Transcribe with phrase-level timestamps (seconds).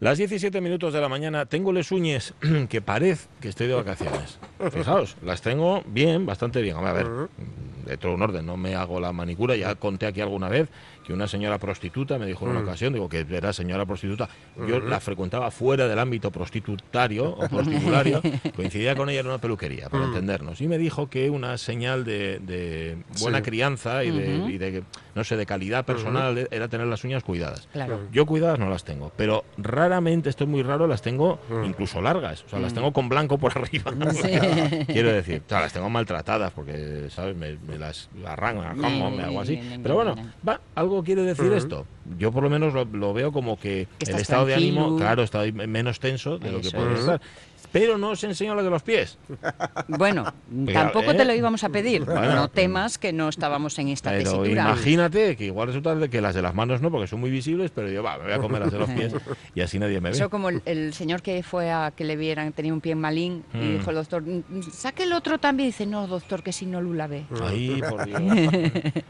[0.00, 2.32] Las 17 minutos de la mañana tengo les uñes
[2.70, 4.38] que parece que estoy de vacaciones.
[4.72, 6.76] Fijaos, las tengo bien, bastante bien.
[6.78, 7.06] a ver,
[7.84, 10.68] de todo un orden, no me hago la manicura, ya conté aquí alguna vez
[11.04, 14.28] que una señora prostituta me dijo en una ocasión, digo que era señora prostituta,
[14.68, 18.22] yo la frecuentaba fuera del ámbito prostitutario o prostitulario,
[18.56, 22.98] coincidía con ella en una peluquería, para entendernos, y me dijo que una señal de,
[23.20, 24.82] buena crianza y de,
[25.14, 27.68] no sé, de calidad personal era tener las uñas cuidadas.
[28.12, 32.44] Yo cuidadas no las tengo, pero raramente, esto es muy raro, las tengo incluso largas,
[32.44, 33.92] o sea, las tengo con blanco por arriba.
[34.86, 37.36] Quiero decir, o sea, las tengo maltratadas porque, ¿sabes?
[37.36, 38.62] Me, las arranco,
[39.10, 39.60] me hago así.
[39.82, 40.14] Pero bueno,
[40.46, 41.86] va, algo quiere decir esto.
[42.18, 46.00] Yo por lo menos lo, veo como que, el estado de ánimo, claro, está menos
[46.00, 47.20] tenso de lo que puede estar
[47.72, 49.18] pero no os enseño lo de los pies.
[49.88, 50.24] Bueno,
[50.72, 51.36] tampoco te lo ¿eh?
[51.36, 52.06] íbamos a pedir.
[52.06, 56.42] no temas que no estábamos en esta pero imagínate que igual resulta que las de
[56.42, 58.72] las manos no, porque son muy visibles, pero yo, va, me voy a comer las
[58.72, 59.14] de los pies
[59.54, 60.16] y así nadie me ve.
[60.16, 63.58] Eso como el, señor que fue a que le vieran, tenía un pie malín y
[63.58, 63.78] mm.
[63.78, 64.24] dijo el doctor,
[64.72, 65.68] saque el otro también.
[65.68, 67.26] dice, no, doctor, que si no lo lave.
[67.42, 68.20] Ahí, por Dios.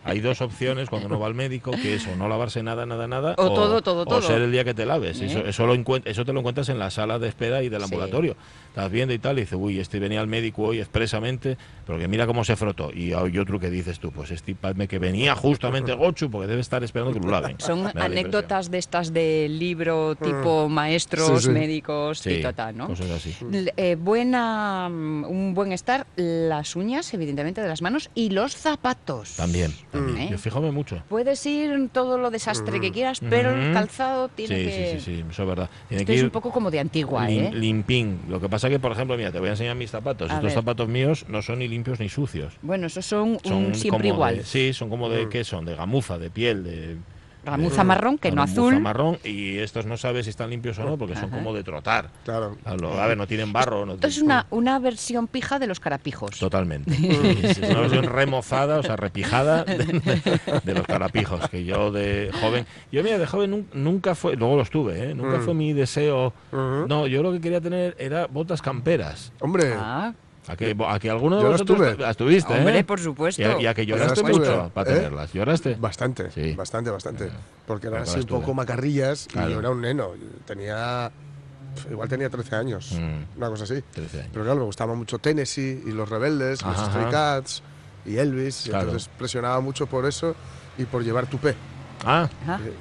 [0.05, 3.06] Hay dos opciones cuando uno va al médico, que es o no lavarse nada, nada,
[3.06, 3.34] nada.
[3.39, 4.19] O, todo, todo, todo.
[4.19, 5.20] O ser el día que te laves.
[5.20, 5.48] Eso, ¿Eh?
[5.48, 5.64] eso,
[6.05, 8.36] eso te lo encuentras en la sala de espera y del ambulatorio
[8.70, 12.06] estás viendo y tal, y dice, uy, este venía al médico hoy expresamente, pero que
[12.06, 12.92] mira cómo se frotó.
[12.95, 14.57] Y hay otro que dices tú, pues este
[14.89, 17.57] que venía justamente Gochu, porque debe estar esperando que lo laven.
[17.59, 20.73] Son anécdotas de estas de libro tipo mm.
[20.73, 22.87] maestros, médicos y total, ¿no?
[22.87, 23.34] Cosas así.
[23.77, 29.37] Eh, buena, mm, un buen estar, las uñas, evidentemente, de las manos y los zapatos.
[29.37, 30.19] También, también.
[30.19, 30.29] ¿Eh?
[30.31, 31.03] Yo fíjame mucho.
[31.09, 34.92] Puedes ir todo lo desastre que quieras, pero el calzado tiene que...
[34.92, 35.70] Sí, sí, sí, eso es verdad.
[35.89, 37.51] Tiene que ir un poco como de antigua, ¿eh?
[37.53, 38.20] Limpín.
[38.29, 40.30] Lo que pasa que, por ejemplo, mira, te voy a enseñar mis zapatos.
[40.30, 42.55] Estos zapatos míos no son ni limpios ni sucios.
[42.62, 44.44] Bueno, esos son, un siempre igual.
[44.44, 45.28] sí, son como de, mm.
[45.28, 45.64] ¿qué son?
[45.64, 46.96] De gamuza, de piel, de...
[47.44, 48.80] Gamuza marrón, que no azul.
[48.80, 52.10] marrón, y estos no sabes si están limpios o no, porque son como de trotar.
[52.24, 52.56] Claro.
[52.64, 53.86] A, ver, no tienen barro.
[53.86, 56.38] No Esto es una, una versión pija de los carapijos.
[56.38, 56.91] Totalmente.
[57.42, 62.67] es una versión remozada, o sea, repijada de, los carapijos, que yo de joven...
[62.92, 64.36] Yo, mira, de joven nunca fue...
[64.36, 65.14] Luego los tuve, ¿eh?
[65.14, 65.42] Nunca mm.
[65.42, 66.33] fue mi deseo...
[66.52, 69.33] No, yo lo que quería tener era botas camperas.
[69.40, 69.74] Hombre...
[69.77, 70.12] Ah.
[70.50, 72.84] A que, a que alguno de vosotros estuviste, Hombre, ¿eh?
[72.84, 73.61] por supuesto.
[73.61, 74.94] Y a, que lloraste mucho para ¿eh?
[74.94, 75.33] tenerlas.
[75.33, 75.77] ¿Lloraste?
[75.77, 76.55] Bastante, sí.
[76.55, 77.30] bastante, bastante.
[77.66, 80.11] Porque eran así un poco macarrillas y yo era un neno.
[80.44, 81.12] Tenía
[81.88, 83.38] igual tenía 13 años, mm.
[83.38, 83.80] una cosa así.
[83.92, 84.30] 13 años.
[84.33, 87.62] Pero claro, me gustaba mucho Tennessee y los Rebeldes, los Stray Cats
[88.05, 88.67] y Elvis.
[88.67, 90.34] Y entonces presionaba mucho por eso
[90.78, 91.55] y por llevar tupé.
[92.05, 92.28] Ah,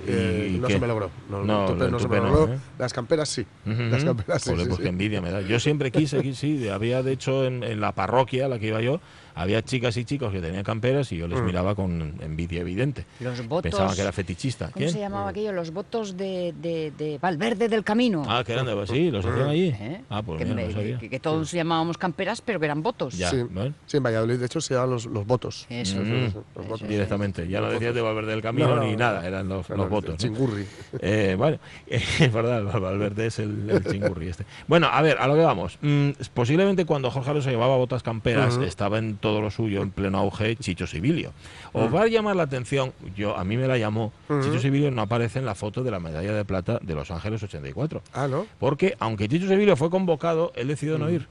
[0.07, 1.11] eh, no se me logró.
[1.29, 2.53] No, no, se me logró.
[2.53, 2.59] ¿eh?
[2.77, 3.45] Las camperas sí.
[3.65, 4.51] Las camperas sí.
[4.53, 5.41] pues envidia me da.
[5.41, 6.69] Yo siempre quise, quise sí.
[6.69, 9.01] Había, de hecho, en, en, la parroquia a la que iba yo,
[9.39, 11.45] había chicas y chicos que tenían camperas y yo les mm.
[11.45, 13.05] miraba con envidia evidente.
[13.21, 13.71] Los votos.
[13.71, 14.69] Pensaba que era fetichista.
[14.73, 15.53] ¿Cómo se llamaba aquello?
[15.53, 18.25] Los votos de, de, Valverde del Camino.
[18.27, 18.87] Ah, que eran de.
[18.87, 19.69] Sí, los hacían allí.
[19.69, 20.01] ¿Eh?
[20.09, 23.17] Ah, pues que, que, todos llamábamos camperas, pero que eran votos.
[23.17, 23.45] Ya, sí.
[23.85, 25.65] sí, en Valladolid, de hecho, se llaman los, los votos.
[25.69, 26.87] Eso, los votos.
[26.87, 27.47] Directamente.
[27.47, 30.17] Ya no decías de Valverde del Camino ni nada, eran los, los votos.
[30.17, 30.65] chingurri.
[30.99, 34.45] Eh, bueno, es verdad, Valverde es el, chingurri este.
[34.67, 35.77] Bueno, a ver, a lo que vamos.
[35.81, 40.17] Mm, posiblemente cuando Jorge Alonso llevaba botas camperas, estaba en todo lo suyo, en pleno
[40.17, 41.31] auge, Chicho Sibilio.
[41.73, 45.03] Os va a llamar la atención, yo a mí me la llamó, Chicho Sibilio no
[45.03, 48.01] aparece en la foto de la medalla de plata de Los Ángeles 84.
[48.13, 48.47] Ah, ¿no?
[48.59, 51.27] Porque aunque Chicho Sibilio fue convocado, él decidió no ir.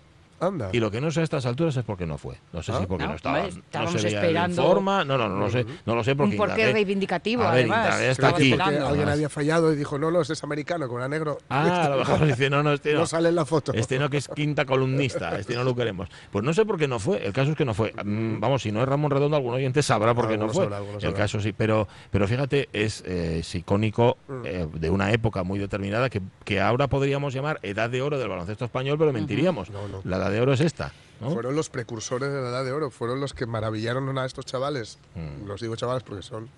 [0.73, 2.37] Y lo que no sé a estas alturas es porque no fue.
[2.53, 2.87] No sé si ah.
[2.87, 3.47] porque no, estaba.
[3.47, 4.63] Estábamos no se esperando.
[4.63, 5.05] forma.
[5.05, 5.67] No, no, no, lo sé.
[5.85, 6.33] No lo sé porque.
[6.33, 8.01] Un porqué reivindicativo, además.
[8.01, 8.53] está aquí.
[8.53, 11.39] alguien había fallado y dijo, no, no, es americano, con la negro.
[11.49, 13.01] Ah, a lo mejor dice, no, no, este no.
[13.01, 13.73] No sale en la foto.
[13.73, 15.39] Este no, que es quinta columnista.
[15.39, 16.09] Este no lo queremos.
[16.31, 17.25] Pues no sé por qué no fue.
[17.25, 17.93] El caso es que no fue.
[18.05, 20.69] Mm, vamos, si no es Ramón Redondo, algún oyente sabrá por qué no fue.
[21.01, 21.53] el caso sí.
[21.53, 24.43] Pero, pero fíjate, es, eh, icónico mm.
[24.45, 28.29] eh, de una época muy determinada que, que ahora podríamos llamar edad de oro del
[28.29, 29.71] baloncesto español, pero mentiríamos.
[30.05, 30.93] La edad de oro es esta.
[31.21, 34.99] Fueron los precursores de la edad de oro, fueron los que maravillaron a estos chavales,
[35.17, 35.47] mm.
[35.49, 36.49] los digo chavales porque son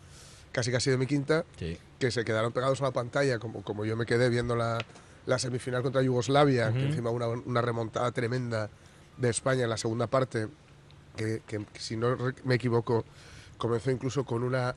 [0.53, 1.45] casi casi de mi quinta,
[1.99, 4.79] que se quedaron pegados a la pantalla, como, como yo me quedé viendo la,
[5.27, 8.69] la semifinal contra Yugoslavia, que encima una, una remontada tremenda
[9.17, 10.49] de España en la segunda parte,
[11.17, 13.05] que, que si no me equivoco,
[13.57, 14.75] comenzó incluso con una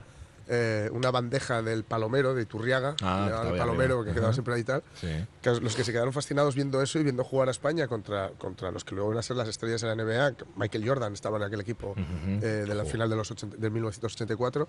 [0.47, 4.63] eh, una bandeja del Palomero, de Iturriaga, ah, el Palomero, que quedaba siempre ahí y
[4.63, 4.83] tal.
[5.41, 8.71] Que los que se quedaron fascinados viendo eso y viendo jugar a España contra, contra
[8.71, 11.43] los que luego iban a ser las estrellas de la NBA, Michael Jordan estaba en
[11.43, 14.67] aquel equipo eh, de la final de los del 1984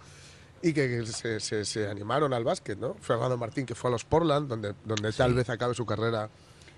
[0.62, 2.94] y que, se, se, animaron al básquet, ¿no?
[3.00, 6.30] Fernando Martín, que fue a los Portland, donde, donde tal vez acabe su carrera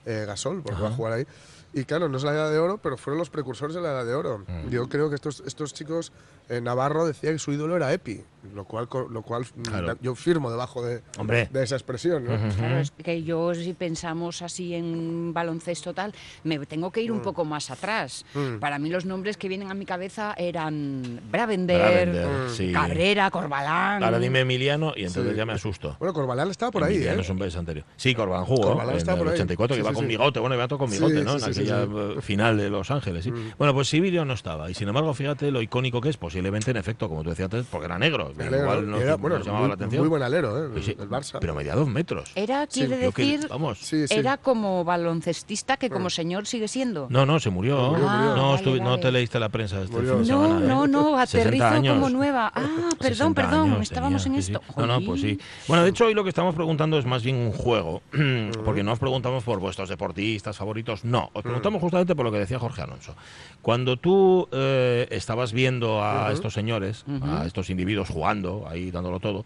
[0.04, 1.26] eh, Gasol, porque va a jugar ahí.
[1.76, 4.06] Y claro, no es la edad de oro, pero fueron los precursores de la edad
[4.06, 4.38] de oro.
[4.48, 4.70] Mm.
[4.70, 6.10] Yo creo que estos, estos chicos,
[6.48, 8.22] eh, Navarro decía que su ídolo era Epi,
[8.54, 9.98] lo cual, lo cual mm, Claro.
[10.00, 11.50] yo firmo debajo de, Hombre.
[11.52, 12.24] de esa expresión.
[12.24, 12.30] ¿no?
[12.56, 16.14] Claro, es que yo si pensamos así en baloncesto tal,
[16.44, 18.24] me tengo que ir un poco más atrás.
[18.32, 18.56] Mm.
[18.58, 22.50] Para mí los nombres que vienen a mi cabeza eran Bravender, Bravender, Mm.
[22.54, 22.72] sí.
[22.72, 24.02] Cabrera, Corbalán.
[24.02, 25.36] Ahora dime Emiliano y entonces Sí.
[25.36, 25.94] ya me asusto.
[25.98, 27.22] Bueno, Corbalán estaba por ahí, Emiliano ¿eh?
[27.48, 27.84] es un anterior.
[27.96, 29.34] Sí, Corbalán jugó Corbalán en el por ahí.
[29.34, 30.08] 84, que Sí, iba sí, con sí.
[30.08, 30.40] bigote.
[30.40, 31.38] Bueno, iba todo con bigote, Sí, ¿no?
[31.38, 33.30] sí, en sí, eh, final de Los Ángeles, sí.
[33.30, 33.52] Mm.
[33.58, 34.70] Bueno, pues Sibilio no estaba.
[34.70, 37.66] Y sin embargo, fíjate lo icónico que es, posiblemente en efecto, como tú decías antes,
[37.70, 38.32] porque era negro.
[38.36, 38.92] Negro, igual ¿no?
[38.92, 40.00] nos, Era, nos bueno, llamaba muy, la atención.
[40.02, 40.68] muy buen alero, ¿eh?
[40.72, 41.38] Pues sí, el Barça.
[41.40, 42.30] Pero medía dos metros.
[42.34, 43.78] Era, Sí, quiere que- decir, vamos.
[43.78, 44.14] Sí, sí.
[44.14, 47.06] era como baloncestista que como señor sigue siendo.
[47.10, 47.76] No, no, se murió.
[47.90, 48.36] Murió, murió.
[48.36, 49.02] No, Ah, vale, no vale.
[49.02, 50.14] te leíste la prensa este Murió.
[50.18, 50.68] fin de No, semana, ¿eh?
[50.68, 52.52] no, no, 60 aterrizo como nueva.
[52.54, 52.60] Ah,
[52.98, 54.60] perdón, 60 perdón, años estábamos tenía, en esto.
[54.76, 55.38] No, no, pues sí.
[55.68, 58.02] Bueno, de hecho, hoy lo que estamos preguntando es más bien un juego,
[58.64, 61.30] porque no os preguntamos por vuestros deportistas favoritos, no.
[61.32, 63.14] Os preguntamos justamente por lo que decía Jorge Alonso.
[63.62, 69.44] Cuando tú eh, estabas viendo a estos señores, a estos individuos jugando, ahí dándolo todo,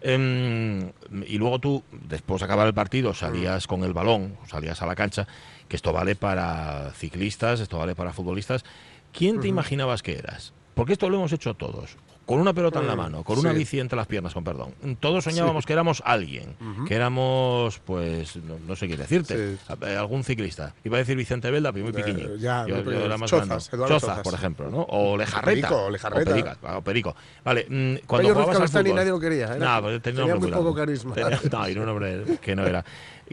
[0.00, 0.90] em,
[1.26, 4.94] y luego tú, después de acabar el partido, salías con el balón, salías a la
[4.94, 5.26] cancha,
[5.68, 8.64] que esto vale para ciclistas, esto vale para futbolistas.
[9.12, 10.52] ¿Quién te imaginabas que eras?
[10.74, 11.96] Porque esto lo hemos hecho todos.
[12.26, 13.58] Con una pelota en la Mm, mano, con una sí.
[13.58, 14.72] bici entre las piernas, con perdón.
[14.98, 16.56] Todos soñábamos que éramos alguien,
[16.88, 19.74] que éramos, pues, no, no sé qué decirte, Sí.
[19.82, 20.74] eh, algún ciclista.
[20.84, 22.36] Iba a decir Vicente Belda, pero muy Eh, pequeño.
[22.36, 23.04] ya, yo, muy yo pequeño.
[23.04, 24.18] era más Chozas, Chozas, Chozas.
[24.20, 24.86] por ejemplo, ¿no?
[24.88, 25.68] O Lejarreta.
[25.68, 26.30] Perico, Lejarreta.
[26.30, 27.16] O Perica, o Perico.
[27.44, 28.94] Vale, mm, cuando Pello jugabas al fútbol...
[28.96, 31.14] nadie lo quería, era- No, pero tenía, un tenía muy poco carisma.
[31.14, 32.84] Tenía- no, era un hombre que no era,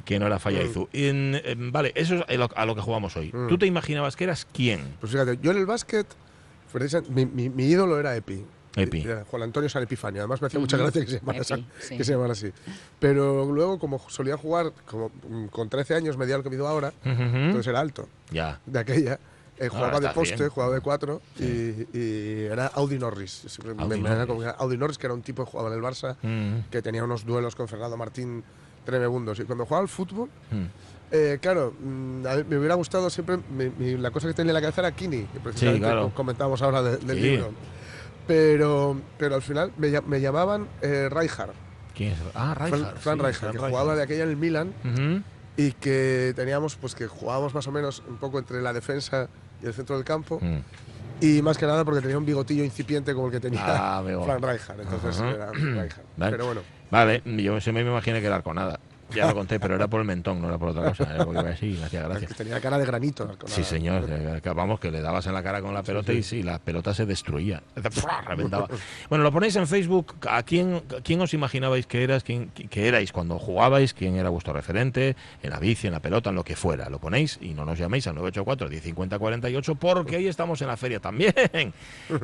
[0.03, 0.83] que no era Fallaizu.
[0.91, 1.35] Mm.
[1.45, 3.31] En- vale, eso es a lo, que jugamos hoy.
[3.47, 4.81] ¿Tú te imaginabas que eras quién?
[4.99, 6.07] Pues fíjate, yo en el básquet,
[6.73, 8.43] precisa- mi, mi- mi ídolo era Epi.
[8.75, 9.01] Epi.
[9.01, 10.21] Era Juan Antonio San Epifanio.
[10.21, 11.97] Además me hacía mucha gracia que se, llamara Epi, San- sí.
[11.97, 12.51] que se llamara así.
[12.99, 16.93] Pero luego, como solía jugar como mm, con 13 años, medía lo que mido ahora,
[17.05, 17.11] Ujú.
[17.21, 18.59] entonces era alto Ya.
[18.65, 19.19] de aquella.
[19.57, 20.49] eh, jugaba de poste, bien.
[20.49, 21.43] jugaba de cuatro y,
[21.95, 23.43] y era Audi Norris.
[23.47, 24.25] Siempre Audi me, Norris.
[24.25, 26.69] como que Audi Norris, que era un tipo que jugaba en el Barça, Mm.
[26.71, 28.43] que tenía unos duelos con Fernando Martín
[28.85, 29.39] tremebundos.
[29.39, 30.63] Y cuando jugaba al fútbol, Mm.
[31.11, 34.49] eh, claro, mm, a mí me hubiera gustado siempre, mi- mi- la cosa que tenía
[34.49, 36.03] en la cabeza era Kini, que precisamente claro.
[36.09, 37.21] co- comentábamos ahora de- del Sí.
[37.23, 37.51] libro.
[38.27, 41.51] Pero, pero al final me, me llamaban eh, Rijkaard,
[41.95, 42.19] ¿Quién es?
[42.33, 42.97] Ah, Rijkaard.
[42.97, 43.69] Fran sí, Rijkaard, Fran que Rijkaard.
[43.71, 44.73] jugaba de aquella en el Milan
[45.57, 49.27] y que teníamos, pues que jugábamos más o menos un poco entre la defensa
[49.61, 50.39] y el centro del campo.
[50.41, 50.59] Mm.
[51.23, 54.03] Y más que nada porque tenía un bigotillo incipiente como el que tenía Ah.
[54.23, 54.79] Fran Rijkaard.
[54.81, 56.05] Entonces era Rijkaard.
[56.17, 56.31] Vale.
[56.31, 58.79] Pero bueno, Vale, yo siempre me imaginé que era Arconada.
[59.15, 61.13] Ya lo conté, pero era por el mentón, no era por otra cosa.
[61.13, 62.27] Era porque iba así, me hacía gracia.
[62.27, 63.37] que tenía cara de granito.
[63.45, 64.05] Sí, señor.
[64.41, 66.93] que Vamos, que le dabas en la cara con la pelota y sí, la pelota
[66.93, 67.63] se destruía.
[68.27, 68.67] Reventaba.
[69.09, 70.15] Bueno, lo ponéis en Facebook.
[70.29, 73.93] ¿A quién, a quién os imaginabais que eras, quién, que erais cuando jugabais?
[73.93, 75.15] ¿Quién era vuestro referente?
[75.41, 76.89] En la bici, en la pelota, en lo que fuera.
[76.89, 80.77] Lo ponéis y no nos llaméis al 984 1050 48 porque ahí estamos en la
[80.77, 81.33] feria también.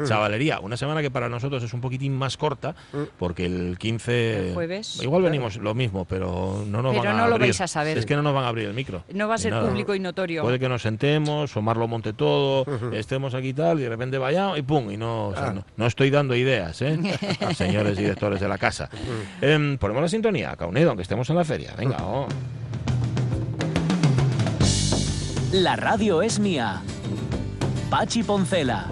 [0.05, 2.75] Chavalería, una semana que para nosotros es un poquitín más corta
[3.17, 4.49] porque el 15...
[4.49, 5.01] El jueves.
[5.01, 7.47] Igual venimos lo mismo, pero no nos Pero van a no lo abrir.
[7.49, 7.97] vais a saber.
[7.97, 9.03] Es que no nos van a abrir el micro.
[9.13, 9.67] No va a ser nada.
[9.67, 10.43] público y notorio.
[10.43, 14.17] Puede que nos sentemos, Omar lo monte todo, estemos aquí y tal, y de repente
[14.17, 15.53] vayamos y pum, y no, o sea, Ah.
[15.53, 16.97] no, no estoy dando ideas, ¿eh?
[17.45, 18.89] A señores directores de la casa.
[19.41, 21.73] Em, ponemos la sintonía, Caunedo, aunque estemos en la feria.
[21.77, 22.27] Venga, oh.
[25.53, 26.81] La radio es mía.
[27.89, 28.87] Pachi Poncela.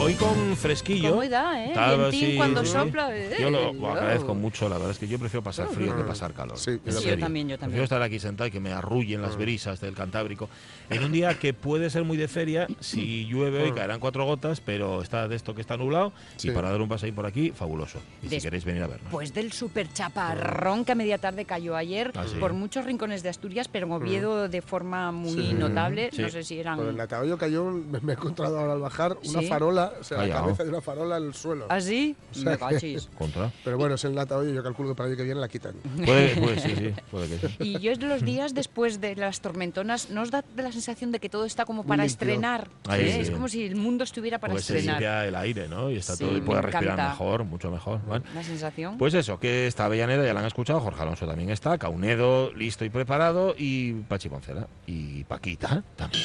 [0.00, 1.10] Hoy con fresquillo.
[1.10, 1.72] ¿Cómo da, eh?
[2.12, 2.70] Sí, cuando sí.
[2.72, 3.14] sopla.
[3.16, 6.04] eh, Yo lo, lo agradezco mucho, la verdad es que yo prefiero pasar frío que
[6.04, 6.56] pasar calor.
[6.56, 7.58] Sí, yo también, yo también.
[7.58, 10.48] Prefiero estar aquí sentado y que me arrullen las brisas del Cantábrico.
[10.88, 14.60] En un día que puede ser muy de feria, si llueve hoy caerán cuatro gotas,
[14.60, 16.48] pero está de esto que está nublado Sí.
[16.48, 17.98] y para dar un paseo por aquí, fabuloso.
[18.22, 19.10] Y si queréis venir a vernos.
[19.10, 22.36] Pues del super chaparrón que a media tarde cayó ayer Ah, sí.
[22.38, 25.54] por muchos rincones de Asturias, pero en Oviedo de forma muy Sí.
[25.54, 26.10] notable.
[26.12, 26.22] Sí.
[26.22, 26.76] No sé si eran.
[26.78, 29.46] Por el Nataoyo cayó, me, he encontrado ahora al bajar una Sí.
[29.88, 31.66] Farola, o sea, la cabeza de una farola el suelo.
[31.68, 32.16] ¿Así?
[32.32, 33.08] sea Me que- cachis.
[33.18, 33.50] Contra.
[33.64, 35.74] Pero bueno, es el Nataoyo, yo calculo que para el año que viene la quitan.
[36.04, 37.56] Puede, puede, sí, sí, puede que sí.
[37.60, 41.28] Y yo los días después de las tormentonas, ¿no os da la sensación de que
[41.28, 42.12] todo está como para limpio.
[42.12, 42.68] estrenar?
[42.88, 43.12] Ahí ¿Eh?
[43.14, 43.20] sí.
[43.20, 44.96] Es como si el mundo estuviera para Porque se estrenar.
[45.00, 45.90] limpia el aire, ¿no?
[45.90, 47.08] Y está Sí, todo y me puede respirar encanta.
[47.10, 48.00] mejor, mucho mejor.
[48.06, 48.24] ¿vale?
[48.34, 48.98] La sensación.
[48.98, 52.84] Pues eso, que está Avellaneda, ya la han escuchado, Jorge Alonso también está, Caunedo listo
[52.84, 56.22] y preparado, y Pachi Poncela, y Paquita también.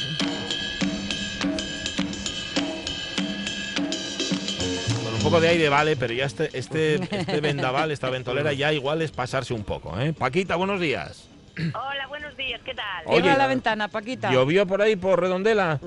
[5.24, 9.12] Poco de aire vale, pero ya este, este, este vendaval, esta ventolera, ya igual es
[9.12, 10.14] pasarse un poco, ¿eh?
[10.14, 11.30] Paquita, buenos días.
[11.58, 13.04] Hola, buenos días, ¿qué tal?
[13.06, 14.32] Oye, Cierra la ventana, Paquita.
[14.32, 15.80] ¿Llovió por ahí, por Redondela?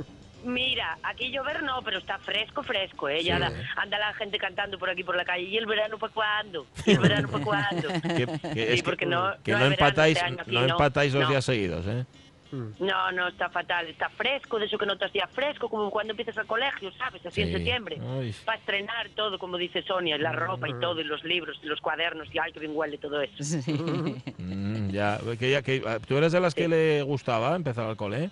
[0.45, 3.23] Mira, aquí llover no, pero está fresco, fresco, ¿eh?
[3.25, 3.55] Ya Sí.
[3.77, 5.43] anda la gente cantando por aquí por la calle.
[5.43, 6.67] ¿Y el verano para cuándo?
[6.87, 7.89] ¿Y el verano para cuándo?
[8.03, 10.53] Que, que Sí, es que, porque no- que no no, hay verano empatáis, este aquí,
[10.53, 10.69] no no.
[10.69, 11.29] empatáis los No.
[11.31, 12.05] días seguidos, ¿eh?
[12.53, 13.87] No, no, está fatal.
[13.89, 17.25] Está fresco, de eso que no te hacía fresco, como cuando empiezas al colegio, ¿sabes?
[17.27, 17.99] Así en septiembre.
[18.19, 18.35] Ay.
[18.45, 21.81] Para estrenar todo, como dice Sonia, la ropa y todo, y los libros, y los
[21.81, 23.43] cuadernos, y ay, que bien huele todo eso.
[23.43, 23.63] Sí.
[24.39, 28.31] Mm, ya, que ya, que, ¿Tú eres de las que le gustaba empezar al cole?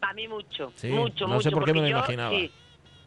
[0.00, 1.48] A mí mucho, Sí, mucho, no mucho.
[1.48, 2.30] sé por qué me lo yo, imaginaba.
[2.30, 2.50] sí.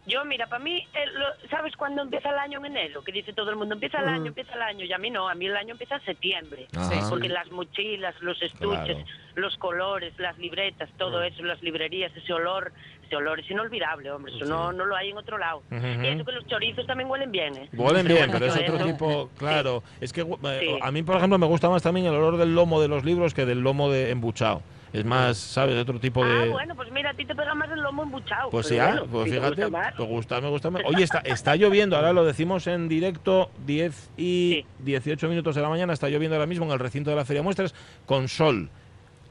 [0.07, 3.03] Yo, mira, para mí, eh, lo- ¿sabes cuándo empieza el año en enero?
[3.03, 4.85] Que dice todo el mundo, empieza el año, empieza el año.
[4.85, 6.67] Y a mí no, a mí el año empieza en septiembre.
[6.75, 7.09] Ajá.
[7.09, 9.03] Porque las mochilas, los estuches, Claro.
[9.35, 12.71] los colores, las libretas, todo eso, las librerías, ese olor,
[13.05, 14.33] ese olor es inolvidable, hombre.
[14.33, 15.61] Eso no, no lo hay en otro lado.
[15.71, 17.69] Y eso que los chorizos también huelen bien, ¿eh?
[17.73, 19.83] Huelen bien, pero es otro eso- tipo, claro.
[19.99, 20.79] Es que eh, Sí.
[20.81, 23.33] a mí, por ejemplo, me gusta más también el olor del lomo de los libros
[23.33, 24.61] que del lomo de embuchado.
[24.97, 25.75] Es más, ¿sabes?
[25.75, 26.31] De otro tipo de...
[26.49, 28.49] Ah, bueno, pues mira, a ti te pega más el lomo embuchado.
[28.49, 30.81] Pues pero ya, bueno, pues si te fíjate, gusta me gusta, me gusta más.
[30.85, 34.65] Oye, está, está lloviendo, ahora lo decimos en directo, 10 y Sí.
[34.79, 37.43] 18 minutos de la mañana, está lloviendo ahora mismo en el recinto de la Feria
[37.43, 37.75] Muestras
[38.05, 38.69] con sol.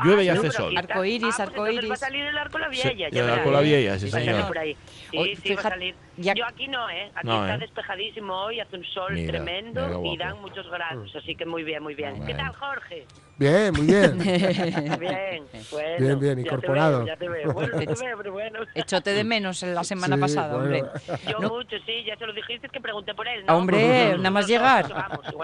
[0.04, 0.66] Llueve y Ah, hace sol.
[0.66, 0.92] aquí está.
[0.94, 1.90] Arcoíris, Ah, pues arcoíris.
[1.90, 3.08] Va a salir el arco la Sí, vieja.
[3.10, 4.46] el arco la vieja, sí, señor.
[4.46, 4.76] por ahí.
[5.10, 5.94] Sí, Hoy, sí, va a fíjate, salir.
[6.16, 7.10] ya- Yo aquí no, ¿eh?
[7.14, 7.58] Aquí No, está ¿eh?
[7.58, 11.46] despejadísimo hoy, hace un sol Mira, tremendo mira qué y dan muchos grados, así que
[11.46, 12.14] muy bien, muy bien.
[12.26, 12.38] ¿Qué Bueno.
[12.38, 13.06] tal, Jorge?
[13.38, 14.18] Bien, muy bien.
[14.98, 15.96] Bien, bueno.
[15.98, 16.98] Bien, bien, ya te incorporado.
[17.04, 18.60] veo, Ya te veo, bueno, te veo, pero bueno.
[18.74, 20.78] Echote de menos en la semana Sí, pasada, bueno.
[20.78, 21.18] hombre.
[21.30, 21.50] Yo No.
[21.50, 23.56] mucho, sí, ya se lo dijiste, que pregunté por él, ¿no?
[23.58, 24.86] Hombre, nada más llegar.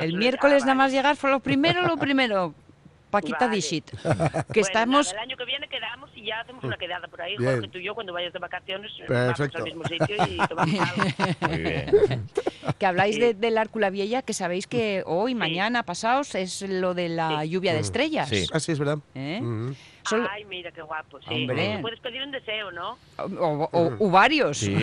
[0.01, 2.55] El miércoles ah, nada más llegar fue lo primero, lo primero.
[3.13, 3.55] Paquita Vale.
[3.57, 3.85] Dishit.
[3.93, 5.07] Que Bueno, estamos...
[5.07, 7.53] nada, el año que viene quedamos y ya hacemos una quedada por ahí, Bien.
[7.53, 9.59] Jorge, tú y yo, cuando vayas de vacaciones, Perfecto.
[9.59, 11.49] vamos al mismo sitio y tomamos algo.
[11.49, 11.91] Muy bien.
[12.79, 13.21] Que habláis Sí.
[13.21, 17.51] de, del Árcula Vieja, que sabéis que hoy, mañana, pasados, es lo de la Sí.
[17.51, 18.29] lluvia de estrellas.
[18.29, 18.47] Sí.
[18.53, 18.99] Así es verdad.
[19.15, 19.41] ¿Eh?
[19.43, 19.75] Ujú.
[20.09, 21.27] Solo- Ay, mira qué guapo, sí.
[21.33, 21.79] Hombre.
[21.81, 22.99] Puedes pedir un deseo, ¿no?
[23.19, 24.59] O, o- o- o varios.
[24.59, 24.75] Sí.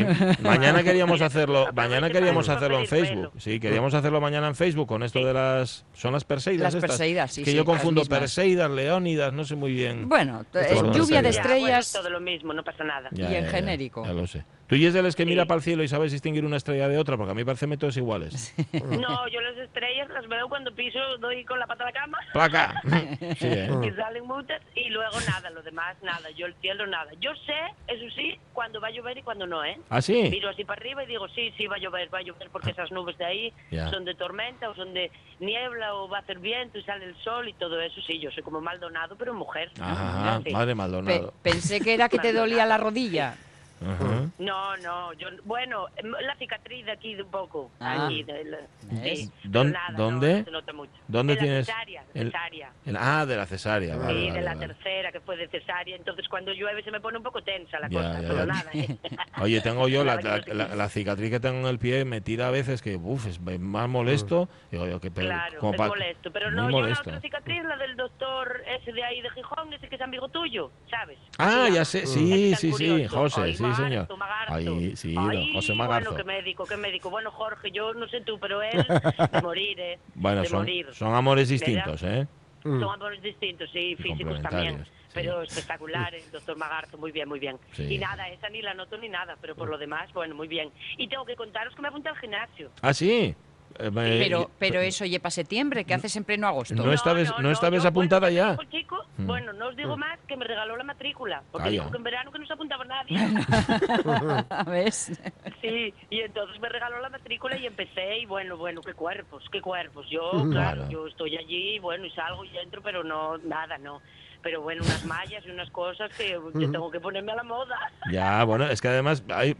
[0.42, 3.32] Mañana queríamos hacerlo, mañana queríamos hacerlo en Facebook.
[3.38, 6.90] Sí, queríamos hacerlo mañana en Facebook con esto de las son las perseidas Las estas.
[6.92, 10.08] perseidas, sí, que sí, yo confundo perseidas, leónidas, no sé muy bien.
[10.08, 11.36] Bueno, es son lluvia de perseidas.
[11.36, 11.92] Ya, bueno, es estrellas.
[11.94, 13.10] todo lo mismo, no pasa nada.
[13.12, 14.06] y en genérico.
[14.06, 14.44] Ya lo sé.
[14.70, 16.88] Tú y es de los que mira para el cielo y sabes distinguir una estrella
[16.88, 18.54] de otra, porque a mí me parece métodos iguales.
[19.00, 22.18] No, yo las estrellas las veo cuando piso, doy con la pata a la cama.
[22.34, 22.82] ¡Placa!
[23.40, 23.70] Sí, ¿eh?
[23.84, 27.10] Y salen muchas y luego nada, lo demás nada, yo el cielo nada.
[27.20, 27.54] Yo sé,
[27.88, 29.76] eso sí, cuando va a llover y cuando no, ¿eh?
[29.90, 30.28] ¿Ah, sí?
[30.30, 32.70] Miro así para arriba y digo, sí, sí, va a llover, va a llover porque
[32.72, 33.54] esas nubes de ahí
[33.90, 37.16] son de tormenta o son de niebla o va a hacer viento y sale el
[37.24, 38.00] sol y todo eso.
[38.06, 39.72] Sí, yo soy como Maldonado, pero mujer.
[39.82, 41.34] Ajá, madre Pe- Maldonado.
[41.42, 43.36] pensé que era que te dolía la rodilla.
[43.82, 44.30] Ajá.
[44.40, 45.88] No, no, yo, bueno,
[46.22, 48.06] la cicatriz de aquí de un poco, Ah.
[48.06, 48.58] aquí, de la-
[49.04, 50.40] sí, pero ¿Dón- nada, dónde?
[50.40, 50.92] no se nota mucho.
[51.08, 52.72] ¿Dónde de la tienes cesárea, el- cesárea.
[52.86, 53.96] El- ah, de la cesárea.
[53.96, 54.68] Vale, Sí, de vale, la vale.
[54.68, 55.96] tercera, que fue de cesárea.
[55.96, 58.46] Entonces, cuando llueve se me pone un poco tensa la Ya, cosa, ya, pero ya.
[58.46, 58.70] nada.
[58.74, 58.98] ¿eh?
[59.42, 62.48] Oye, tengo yo la, la- la- la cicatriz que tengo en el pie, me tira
[62.48, 64.50] a veces que, uff, es más molesto.
[64.72, 66.32] Digo yo, que pero, Claro, como es pa- molesto.
[66.32, 67.10] Pero no, yo la molesto.
[67.10, 70.72] otra cicatriz, la del doctor ese de ahí de Gijón, ese que es amigo tuyo,
[70.90, 71.18] ¿sabes?
[71.38, 73.08] Ah, Sí, ya sé, ese sí, sí, sí.
[73.08, 74.18] José, sí, Magarzo, señor.
[74.18, 74.54] Magarzo.
[74.54, 76.12] Ahí, sí, don Ay, José Magarzo.
[76.12, 77.10] Bueno, qué médico, qué médico.
[77.10, 78.72] Bueno, Jorge, yo no sé tú, pero él,
[79.34, 80.00] de morir, ¿eh?
[80.16, 80.88] Bueno, de son, morir.
[80.94, 81.66] son amores ¿Verdad?
[81.66, 82.28] distintos, ¿eh?
[82.64, 82.80] Mm.
[82.80, 84.84] Son amores distintos, sí, físicos también.
[84.86, 84.92] sí.
[85.12, 87.58] Pero espectaculares, doctor Magarzo, muy bien, muy bien.
[87.72, 87.96] Sí.
[87.96, 90.70] Y nada, esa ni la noto ni nada, pero por lo demás, bueno, muy bien.
[90.98, 92.70] Y tengo que contaros que me apunté al gimnasio.
[92.82, 93.36] Ah, sí.
[93.78, 96.76] Eh, Pero, pero eso para septiembre, que haces en pleno agosto.
[96.76, 98.70] No es- estabas- no estabas yo, apuntada bueno, ya?
[98.70, 99.26] chico, Mm.
[99.28, 101.80] bueno, no os digo más que me regaló la matrícula, porque Calla.
[101.82, 103.16] dijo que en verano que no se apuntaba nadie.
[104.68, 105.20] ¿Ves?
[105.62, 109.62] sí, y entonces me regaló la matrícula y empecé y bueno, bueno, qué cuerpos, qué
[109.62, 110.08] cuerpos.
[110.10, 110.50] Yo, Claro.
[110.52, 114.02] claro, yo estoy allí, bueno, y salgo y entro, pero no, nada, no.
[114.42, 117.78] Pero bueno, unas mallas y unas cosas que yo tengo que ponerme a la moda.
[118.12, 119.54] Ya, bueno, es que además hay-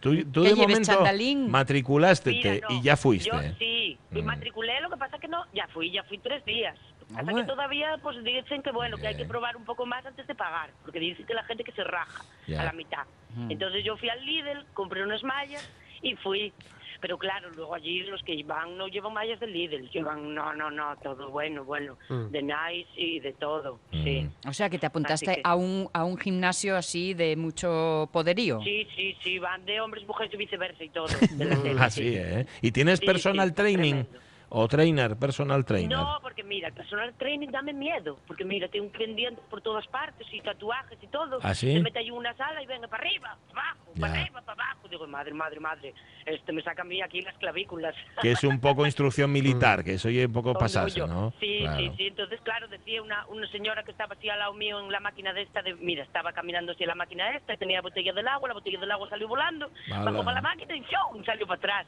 [0.00, 1.50] tú, tú de momento chandalín.
[1.50, 3.30] matriculaste Mira, no, y ya fuiste.
[3.30, 4.26] Yo sí, me Mm.
[4.26, 6.76] matriculé, lo que pasa que no, ya fui, ya fui tres días.
[7.16, 10.26] Hasta que todavía pues dicen que bueno, que hay que probar un poco más antes
[10.26, 12.60] de pagar, porque dicen que la gente que se raja Ya.
[12.60, 13.04] a la mitad.
[13.36, 13.52] Mm.
[13.52, 15.66] Entonces yo fui al Lidl, compré unas mallas
[16.02, 16.52] y fui.
[17.00, 20.70] Pero claro, luego allí los que van no llevan mallas del Lidl, llevan, no, no,
[20.70, 22.28] no, todo bueno, bueno, Mm.
[22.30, 24.04] de Nice y de todo, Mm.
[24.04, 24.28] sí.
[24.48, 28.60] O sea, que te apuntaste que- a, un, a un gimnasio así de mucho poderío.
[28.62, 31.06] Sí, sí, sí, van de hombres, mujeres y viceversa y todo.
[31.30, 32.46] de la tele, Así, ¿eh?
[32.62, 34.04] ¿Y tienes Sí, personal sí, training?
[34.04, 34.18] tremendo.
[34.48, 35.96] O trainer, personal trainer?
[35.98, 38.18] No, porque mira, el personal training dame miedo.
[38.26, 41.38] Porque mira, tengo un pendiente por todas partes y tatuajes y todo.
[41.42, 41.72] ¿Ah, sí?
[41.72, 44.20] Se mete ahí en una sala y venga para arriba, para abajo, para Ya.
[44.22, 44.88] arriba, para abajo.
[44.88, 45.94] Digo, madre, madre, madre.
[46.24, 47.94] Este me saca a mí aquí las clavículas.
[48.22, 51.00] Que es un poco instrucción militar, que eso oye un poco pasarse.
[51.06, 51.32] ¿no?
[51.40, 51.78] Sí, Claro.
[51.78, 52.06] sí, sí.
[52.08, 55.32] Entonces, claro, decía una, una señora que estaba así al lado mío en la máquina
[55.32, 58.48] de esta, de, mira, estaba caminando así en la máquina esta, tenía botella del agua,
[58.48, 61.24] la botella del agua salió volando, bajó para la máquina y ¡fium!
[61.24, 61.86] salió para atrás.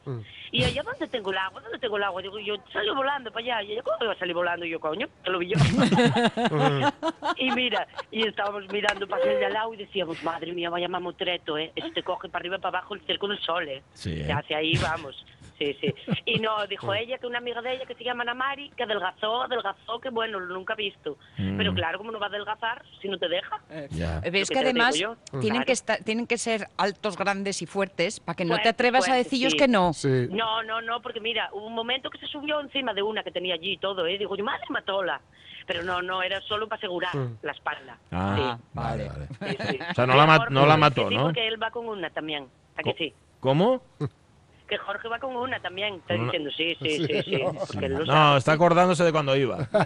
[0.51, 1.61] Y ella, ¿dónde tengo el agua?
[1.61, 2.23] ¿Dónde tengo el agua?
[2.23, 3.63] Digo, yo, salió volando para allá.
[3.63, 4.65] Y ella, ¿cómo iba a salir volando?
[4.65, 5.57] Y yo, coño, que lo vi yo.
[7.37, 10.89] y mira, y estábamos mirando para el de al lado y decíamos, madre mía, vaya
[10.89, 11.73] mamotreto, ¿eh?
[11.75, 13.83] Este coge para arriba y para abajo el cerco del sol, ¿eh?
[13.93, 14.33] Sí, ¿eh?
[14.33, 15.25] Hace ahí, vamos.
[15.59, 15.93] Sí, sí.
[16.25, 18.85] Y no, dijo ella que una amiga de ella que se llama Ana Mari, que
[18.85, 21.17] adelgazó, adelgazó, que bueno, lo nunca he visto.
[21.37, 21.57] Mm.
[21.57, 23.59] Pero claro, ¿cómo no va a adelgazar si no te deja?
[23.91, 24.21] Ya.
[24.25, 25.17] Eh, Ves que además yo.
[25.41, 25.67] tienen, Claro.
[25.67, 29.15] que estar, tienen que ser altos, grandes y fuertes para que no te atrevas a
[29.15, 29.59] decirles sí.
[29.59, 29.93] que no.
[29.93, 30.29] Sí.
[30.31, 33.33] No, no, no, porque mira, hubo un momento que se subió encima de una que
[33.33, 34.17] tenía allí y todo, ¿eh?
[34.17, 35.21] Digo, yo, madre, matóla.
[35.67, 37.13] Pero no, no, era solo para asegurar
[37.43, 37.99] la espalda.
[38.13, 38.65] Ah, Sí.
[38.75, 39.27] vale, vale.
[39.27, 39.79] Sí, sí.
[39.91, 41.25] O sea, no la no la mató, ¿no?
[41.25, 42.47] porque él va con una también.
[42.77, 43.13] ¿A que sí?
[43.41, 43.83] ¿Cómo?
[44.69, 45.95] Que Jorge va con una también.
[45.95, 47.43] Está diciendo sí, sí, sí, sí.
[48.07, 49.67] No, está acordándose de cuando iba.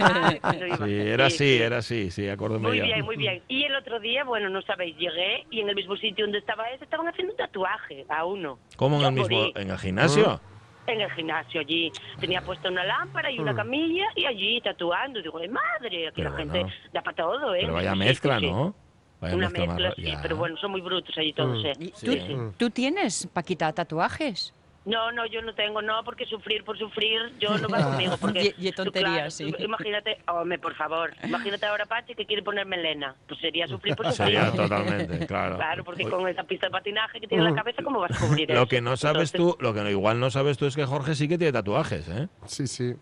[0.00, 0.76] Ah, cuando iba.
[0.86, 1.62] Sí, era Sí, así, sí.
[1.62, 2.84] era así, sí, acuérdame Muy ya.
[2.84, 3.42] bien, muy bien.
[3.48, 6.68] Y el otro día, bueno, no sabéis, llegué y en el mismo sitio donde estaba
[6.70, 8.58] ese estaban haciendo un tatuaje a uno.
[8.76, 9.52] ¿Cómo en Yo el mismo, morí.
[9.56, 10.40] en el gimnasio?
[10.86, 11.92] En el gimnasio allí.
[12.20, 15.22] Tenía puesta una lámpara y una camilla y allí tatuando.
[15.22, 16.08] Digo, ¡ay, madre!
[16.08, 16.52] Aquí Pero la bueno.
[16.52, 17.60] gente da para todo, ¿eh?
[17.62, 18.50] Pero vaya Sí, mezcla, sí, sí.
[18.52, 18.74] ¿no?
[19.20, 21.72] Vaya Una mezcla, sí, pero bueno, son muy brutos allí todos, ¿eh?
[21.78, 22.36] ¿Y Sí, ¿Tú, sí.
[22.58, 24.52] tú tienes, Paquita, tatuajes?
[24.84, 28.18] No, no, yo no tengo, no, porque sufrir por sufrir, yo no va conmigo.
[28.20, 29.50] Porque, Y- y tú, tonterías, claro, sí.
[29.50, 33.16] tú Imagínate, hombre, por favor, imagínate ahora Pachi que quiere poner melena.
[33.26, 34.36] Pues sería sufrir por sufrir.
[34.36, 35.56] Sería totalmente, claro.
[35.56, 38.18] Claro, porque con esa pista de patinaje que tiene en la cabeza, ¿cómo vas a
[38.18, 38.60] cubrir eso?
[38.60, 40.84] Lo que no sabes Entonces, tú, lo que no- igual no sabes tú es que
[40.84, 42.28] Jorge sí que tiene tatuajes, ¿eh?
[42.44, 42.92] Sí, sí.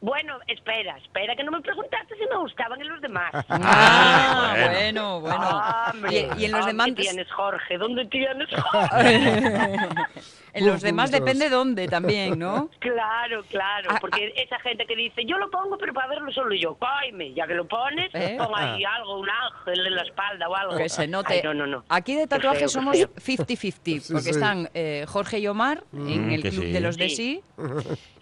[0.00, 3.32] Bueno, espera, espera, que no me preguntaste si me gustaban en los demás.
[3.48, 5.20] Ah, bueno.
[5.20, 5.62] bueno, bueno.
[5.92, 7.78] Hombre, Y, y en los ¿dónde demás, tienes, Jorge?
[7.78, 9.16] ¿Dónde tienes, Jorge?
[10.54, 12.70] en los demás depende dónde también, ¿no?
[12.78, 16.54] Claro, claro, Ah, porque esa gente que dice, yo lo pongo, pero para verlo solo
[16.54, 18.36] yo, coime, ya que lo pones, ¿Eh?
[18.38, 20.76] pon ahí algo, un ángel en la espalda o algo.
[20.76, 21.34] Que se note.
[21.34, 21.84] Ay, no, no, no.
[21.88, 23.08] Aquí de feo, qué somos feo.
[23.16, 24.30] 50-50, Sí, porque sí.
[24.30, 26.72] están eh, Jorge y Omar en Mm, el club sí.
[26.72, 27.42] de los de Sí.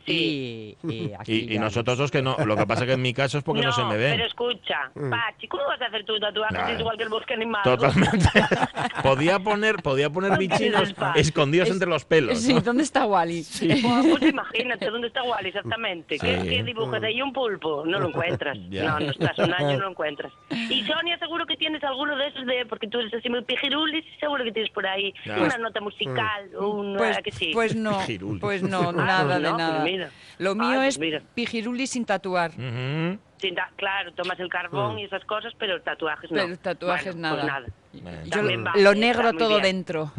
[0.07, 0.77] Sí.
[0.83, 2.37] Y, y aquí Y, y ya nosotros dos que no.
[2.45, 4.27] Lo que pasa que en mi caso es porque no, se me pero ve.
[4.27, 6.75] escucha, Pachi, ¿cómo vas a hacer tu tatuaje si Claro.
[6.75, 7.77] es igual que el bosque animado?
[7.77, 8.29] Totalmente.
[9.03, 11.19] podía poner, podía poner bichitos Pasa.
[11.19, 12.39] escondidos Es- entre los pelos.
[12.41, 12.61] Sí, ¿no?
[12.61, 13.45] ¿dónde está Wally?
[13.59, 16.19] Pues, pues imagínate dónde está Wally exactamente.
[16.19, 16.49] ¿Qué, Sí.
[16.49, 17.21] qué dibujas ahí?
[17.23, 17.85] Un pulpo.
[17.87, 18.57] No lo encuentras.
[18.83, 20.33] No, no estás un año, no lo encuentras.
[20.51, 22.67] Y Sonia, seguro que tienes alguno de esos de.
[22.67, 26.99] Porque tú eres así muy pijirulis, seguro que tienes por ahí una nota musical, una.
[26.99, 27.51] Pues, que sí.
[27.53, 28.41] pues no, Pijirulis.
[28.41, 29.85] pues no, Ah, nada pues de no, nada.
[29.99, 30.13] Pues.
[30.39, 31.23] Lo mío Ay, pues es mira.
[31.35, 32.53] pijiruli sin tatuar.
[32.53, 36.37] Sí, da- claro, tomas el carbón y esas cosas, pero tatuajes no.
[36.37, 37.61] Pero tatuajes Bueno, pues nada.
[37.61, 37.67] nada.
[37.93, 38.19] Bueno.
[38.25, 38.43] Yo
[38.83, 39.63] lo, negro todo bien.
[39.63, 40.13] dentro.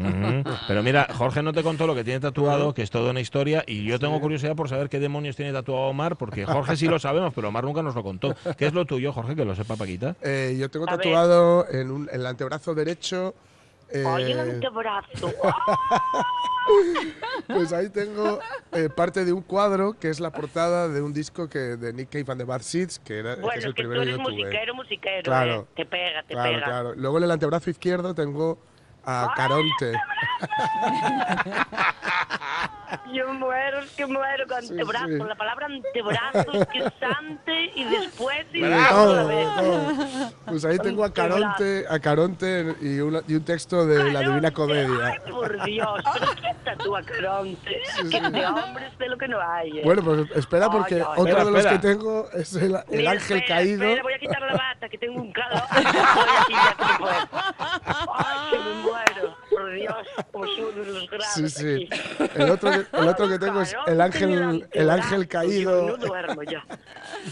[0.67, 3.63] Pero mira, Jorge no te contó lo que tiene tatuado, que es toda una historia,
[3.65, 6.99] y yo tengo curiosidad por saber qué demonios tiene tatuado Omar, porque Jorge sí lo
[6.99, 8.35] sabemos, pero Omar nunca nos lo contó.
[8.57, 9.35] ¿Qué es lo tuyo, Jorge?
[9.35, 10.15] Que lo sepa Paquita.
[10.21, 13.33] Eh, yo tengo tatuado en, un, en el antebrazo derecho.
[13.93, 15.31] Eh, antebrazo.
[17.47, 18.39] Pues ahí tengo
[18.71, 22.09] eh, parte de un cuadro que es la portada de un disco que de Nick
[22.09, 24.01] Cave and the Bad Seeds, que, era, que Bueno, es es el que tú primero
[24.03, 24.35] que eres yo tuve.
[24.43, 25.23] musiquero, musiquero.
[25.23, 25.61] Claro.
[25.69, 25.73] eh.
[25.75, 26.65] Te pega, te Claro, pega.
[26.65, 26.93] claro.
[26.95, 28.59] Luego en el antebrazo izquierdo tengo
[29.05, 29.93] a Caronte.
[33.11, 35.17] Yo muero, es que muero con Sí, antebrazo, sí.
[35.17, 39.47] la palabra antebrazo, es que es antes y después y Todo, otra vez.
[39.55, 40.31] todo.
[40.45, 44.51] Pues ahí tengo a Caronte, a Caronte y, una- y un texto de la Divina
[44.51, 45.05] Comedia.
[45.25, 47.81] Ay, por Dios, pero ¿quién tatúa Caronte?
[48.11, 49.79] Que de hombres de lo que no hay.
[49.79, 49.81] eh.
[49.83, 51.07] Bueno, pues espera porque Ay, ay.
[51.17, 51.81] otro Espera, de los espera.
[51.81, 53.83] que tengo es el, el Mira, ángel espera, caído.
[53.83, 55.61] espera, voy a quitar la bata, que tengo un calor.
[55.71, 55.83] Ay,
[58.51, 58.92] que me muero.
[59.49, 59.95] Por Dios,
[60.31, 61.89] como suben los grados Sí, sí.
[61.91, 62.29] aquí.
[62.35, 65.87] El otro que, el otro que tengo es el ángel, el ángel Yo caído.
[65.87, 66.63] no duermo ya.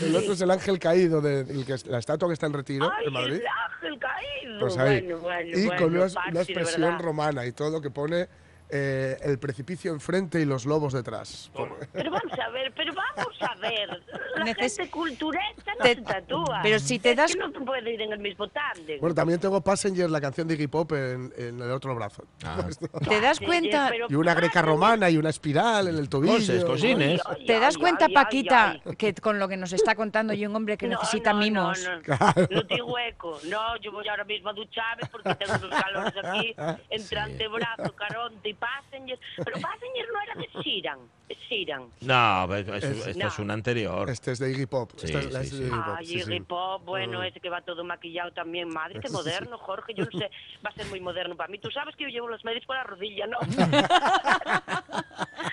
[0.02, 2.92] El otro es el ángel caído de el que, la estatua que está en retiro
[2.98, 3.34] Ay, en Madrid.
[3.36, 4.60] el ángel caído.
[4.60, 5.02] Pues ahí.
[5.02, 8.28] Bueno, bueno, y bueno, con una, expresión romana y todo que pone
[8.72, 11.52] eh, el precipicio enfrente y los lobos detrás.
[11.94, 14.02] Pero vamos a ver, pero vamos a ver.
[14.38, 16.60] La Neces- gente cultureta no Te- se tatúa.
[16.64, 19.00] pero si te Es das- que no puede ir en el mismo tándem.
[19.00, 22.24] Bueno, también tengo Passenger, la canción de Iggy Pop, en, en el otro brazo.
[23.10, 23.92] ¿Te das Sí, cuenta?
[24.10, 26.34] Y una greca romana y una espiral en el tobillo.
[26.36, 27.22] Coses, cosines.
[27.46, 30.88] ¿Te das cuenta, Paquita, que con lo que nos está contando y un hombre que
[30.88, 31.84] No, necesita no, mimos?
[31.84, 32.48] No, no, Claro.
[32.50, 33.40] no te hueco.
[33.50, 36.56] No, yo voy ahora mismo a ducharme porque tengo unos calores aquí
[36.90, 39.20] entre antebrazo, caronte y Passenger.
[39.38, 41.00] Pero Passenger no era de Siran.
[41.28, 41.88] Es Siran.
[42.02, 43.44] No, pero es- Es- esta es No.
[43.46, 44.10] una anterior.
[44.10, 44.92] Este es de Iggy Pop.
[44.96, 45.64] Sí, Esta es la sí, es de sí.
[45.64, 45.96] Iggy Pop.
[45.98, 46.40] Ay, sí, Iggy sí.
[46.42, 47.24] Pop, bueno, Mm.
[47.24, 48.70] ese que va todo maquillado también.
[48.70, 49.94] Madre, qué moderno, Jorge.
[49.96, 50.30] Yo no sé,
[50.66, 51.58] va a ser muy moderno para mí.
[51.60, 53.38] Tú sabes que yo llevo los medios por la rodilla, ¿no?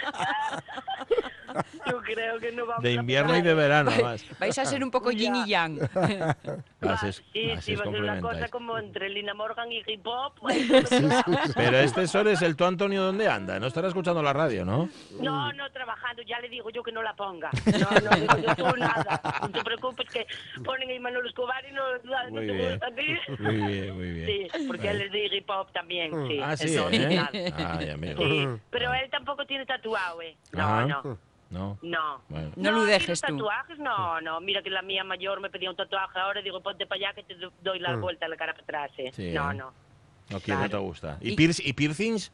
[1.91, 3.47] yo creo que no vamos De a invierno y pegar.
[3.49, 4.25] de verano, más.
[4.39, 5.79] Vais a ser un poco yin y yang.
[6.81, 10.39] Así sí, sí, va a ser una cosa como entre Lina Morgan y Iggy Pop.
[11.55, 13.59] Pero este sol es el tú, Antonio, ¿dónde anda?
[13.59, 14.89] No estará escuchando la radio, ¿no?
[15.21, 17.51] No, no, trabajando, ya le digo yo que no la ponga.
[17.67, 19.21] No, no, digo yo tú nada.
[19.43, 20.27] No te preocupes que
[20.65, 22.81] ponen ahí Manolo Escobar y no, no Muy te bien.
[22.83, 23.43] a ti.
[23.43, 24.49] Muy bien, muy bien.
[24.53, 26.41] Sí, porque él es de Iggy Pop también, sí.
[26.43, 27.21] Ah, sí, eso, ¿eh?
[27.57, 28.23] Ay, amigo.
[28.23, 30.37] Sí, pero él tampoco tiene tatuado, ¿eh?
[30.53, 30.87] No, Ajá.
[30.87, 31.19] no.
[31.51, 31.79] No.
[31.83, 32.23] No.
[32.29, 32.51] Bueno.
[32.57, 33.37] No lo dejes tú.
[33.37, 33.79] tatuajes?
[33.79, 34.41] No, no.
[34.41, 36.43] Mira que la mía mayor me pedía un tatuaje ahora.
[36.43, 38.91] Digo, ponte para allá que te do- doy la vuelta a la cara para atrás,
[38.99, 39.11] ¿eh?
[39.15, 39.55] Sí, no, ¿eh?
[39.55, 39.73] no.
[40.31, 40.71] No quiero, no Claro.
[40.71, 41.19] te gusta.
[41.23, 42.31] ¿Y, Y- pierc- y piercings?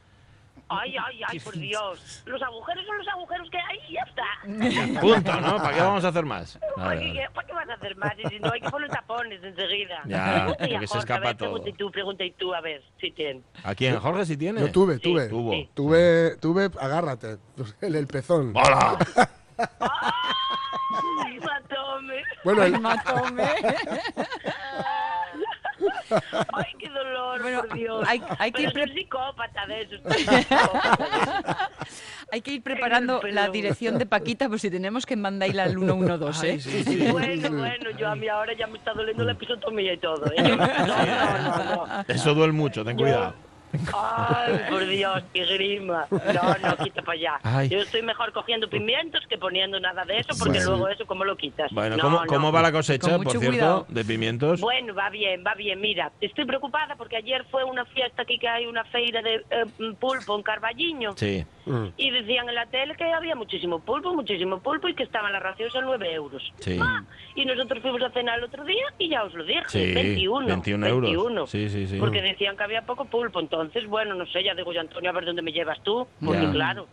[0.69, 2.23] Ay, ay, ay, por Dios.
[2.25, 5.01] Los agujeros son los agujeros que hay y ya está.
[5.01, 5.57] Punto, ¿no?
[5.59, 6.59] ¿Para qué vamos a hacer más?
[6.77, 8.12] ¿Para qué, para qué vas a hacer más?
[8.19, 10.03] Y si no, hay que poner tapones enseguida.
[10.07, 11.51] Ya, porque a se escapa a ver, todo.
[11.51, 13.43] Pregunta y tú, pregunta y tú, a ver si tiene.
[13.62, 13.99] ¿A quién?
[13.99, 14.61] ¿Jorge si tiene?
[14.61, 15.29] Yo tuve, tuve.
[15.29, 15.53] Tuvo.
[15.53, 15.71] Sí.
[15.75, 17.38] Tuve, tuve, agárrate,
[17.81, 18.53] el, el pezón.
[18.57, 18.99] ¡Hola!
[21.25, 22.23] Ay, matóme.
[22.45, 23.45] Bueno, el, Matome.
[26.53, 28.05] Ay, qué dolor, Bueno, por Dios.
[28.09, 30.01] hay- hay que pre- soy psicópata de esos.
[32.33, 36.47] Hay que ir preparando la dirección de Paquita por si tenemos que mandarla al 112,
[36.49, 36.51] ¿eh?
[36.53, 37.07] Ay, sí, sí.
[37.12, 40.25] Bueno, bueno, yo a mí ahora ya me está doliendo la episotomía y todo.
[40.37, 40.42] ¿eh?
[40.44, 42.05] No, no, no, no.
[42.09, 43.35] Eso duele mucho, ten cuidado.
[43.93, 46.07] Ay, por Dios, qué grima.
[46.11, 47.33] No, no, quita para allá.
[47.43, 47.69] Ay.
[47.69, 50.71] Yo estoy mejor cogiendo pimientos que poniendo nada de eso, porque Bueno.
[50.71, 51.71] luego eso, ¿cómo lo quitas?
[51.73, 52.27] Bueno, No, ¿cómo, no.
[52.27, 53.87] cómo va la cosecha, por cierto, cuidado.
[53.89, 54.61] de pimientos?
[54.61, 55.81] Bueno, va bien, va bien.
[55.81, 59.65] Mira, estoy preocupada porque ayer fue una fiesta aquí que hay una feira de eh,
[59.99, 61.13] pulpo en Carballiño.
[61.17, 61.45] Sí.
[61.67, 61.87] Mm.
[61.97, 65.43] Y decían en la tele que había muchísimo pulpo, muchísimo pulpo y que estaban las
[65.43, 66.43] raciones a 9 euros.
[66.61, 66.79] Sí.
[66.81, 67.03] Ah,
[67.35, 70.47] y nosotros fuimos a cenar el otro día y ya os lo dije, Sí, 21.
[70.47, 71.11] 21 euros.
[71.11, 71.47] 21.
[71.47, 71.97] Sí, sí, sí.
[71.99, 73.41] Porque decían que había poco pulpo.
[73.41, 76.07] Entonces, bueno, no sé, ya digo yo, Antonio, a ver dónde me llevas tú.
[76.24, 76.50] Porque Ya.
[76.53, 76.87] claro,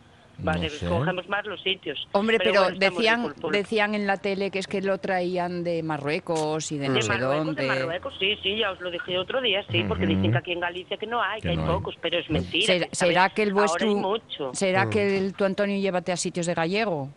[0.46, 0.86] va a No ser- sé.
[0.86, 2.06] escogemos más los sitios.
[2.12, 3.50] Hombre, pero, bueno, decían, pulpo.
[3.50, 7.02] decían en la tele que es que lo traían de Marruecos y de no De
[7.02, 7.62] sé Marruecos, dónde.
[7.62, 10.52] de Marruecos, sí, sí, ya os lo dije otro día, sí, porque dicen que aquí
[10.52, 11.74] en Galicia que no hay, Que que, no hay hay.
[11.76, 12.66] pocos, pero es mentira.
[12.66, 13.34] ¿Será, que, será ¿sabes?
[13.34, 14.50] que el Ahora vuestro hay mucho.
[14.54, 17.10] será que el, tu Antonio llévate a sitios de gallego?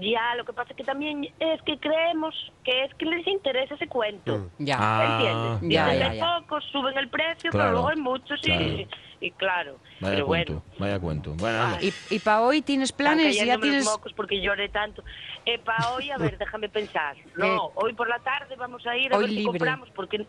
[0.00, 2.34] Ya, lo que pasa es que también es que creemos
[2.64, 4.50] que es que les interesa ese cuento.
[4.58, 4.76] Ya.
[4.78, 5.74] Ah, ¿Entiendes?
[5.74, 6.40] ya, ya, ya.
[6.40, 8.64] pocos, suben el precio, Claro, pero luego hay muchos y claro.
[8.64, 8.88] y,
[9.20, 9.78] y claro.
[10.00, 10.64] Vaya pero cuento, bueno.
[10.78, 11.34] vaya cuento.
[11.36, 11.82] Bueno, anda.
[11.82, 13.36] ¿Y, y para hoy tienes planes?
[13.36, 13.84] ¿Ya los tienes...?
[13.84, 15.02] mocos porque lloré tanto.
[15.46, 17.16] Eh, para hoy, a ver, déjame pensar.
[17.36, 19.58] No, hoy por la tarde vamos a ir a Hoy ver si libre.
[19.58, 20.26] compramos porque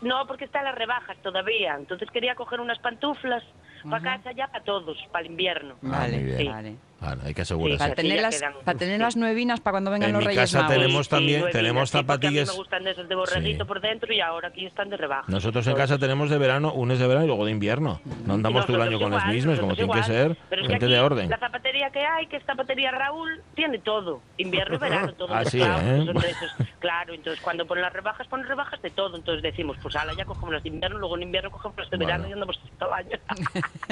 [0.00, 1.74] no, porque están las rebajas todavía.
[1.76, 3.42] Entonces quería coger unas pantuflas
[3.88, 5.76] para casa ya para todos, para el invierno.
[5.84, 6.50] Ah, muy bien.
[6.52, 6.76] Vale,
[7.24, 7.78] hay que asegurarse.
[7.78, 8.52] Para Sí, tener, ya las, quedan.
[8.64, 10.76] para tener las nuevinas para cuando vengan En los mi Reyes casa Magos.
[10.76, 13.68] tenemos también- tenemos sí, mí zapatillas- me gustan de esas de borreguito Sí.
[13.68, 15.24] por dentro y ahora aquí están de rebaja.
[15.28, 18.00] Nosotros en casa tenemos de verano, unes de verano y luego de invierno.
[18.26, 20.36] No andamos todo el año con las mismas, como tiene que ser.
[20.48, 21.30] Pero es que Gente aquí de orden.
[21.30, 24.20] La zapatería que hay, que es zapatería Raúl, tiene todo.
[24.38, 25.34] Invierno y verano, todo.
[25.34, 25.80] Ah, sí, mezclado,
[26.22, 26.30] ¿eh?
[26.30, 26.68] esos.
[26.78, 29.16] Claro, entonces cuando ponen las rebajas, ponen rebajas de todo.
[29.16, 31.96] Entonces decimos, pues ala, ya cogemos las de invierno, luego en invierno cogemos las de
[31.96, 32.06] Bueno.
[32.06, 33.18] verano y andamos todo el año.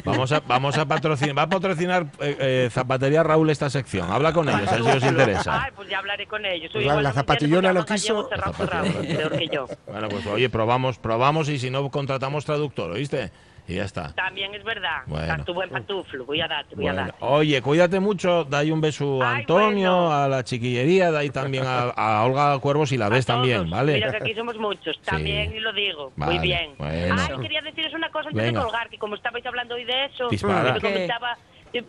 [0.04, 4.10] Vamos a, vamos a patrocinar, va a patrocinar eh, eh, Zapatería Raúl esta sección.
[4.10, 5.62] Habla con ellos, a ver si os interesa.
[5.64, 6.70] Ay, pues ya hablaré con ellos.
[6.72, 8.28] Pues la me zapatillona lo quiso.
[8.30, 9.66] La que.
[9.86, 13.30] Bueno, pues oye, probamos, probamos y si no contratamos traductor, ¿oíste?
[13.68, 14.12] Y ya está.
[14.14, 15.02] También es verdad.
[15.06, 15.44] Bueno.
[15.44, 16.24] Tu buen pantuflo.
[16.24, 17.24] Voy a darte, voy a Bueno, darte.
[17.24, 20.12] oye, cuídate mucho, dai un beso a Ay, Antonio, bueno.
[20.12, 23.70] a la chiquillería, dai también a, a Olga Cuervo si la ves A también.
[23.70, 23.94] ¿vale?
[23.94, 26.12] Mira que aquí somos muchos, también, y lo digo.
[26.16, 26.74] Vale, Muy bien.
[26.78, 27.14] bueno.
[27.18, 28.58] Ay, quería deciros una cosa antes Venga.
[28.60, 30.74] de colgar, que como estabais hablando hoy de eso, Dispara.
[30.74, 30.80] ¿Qué?
[30.80, 31.36] comentaba,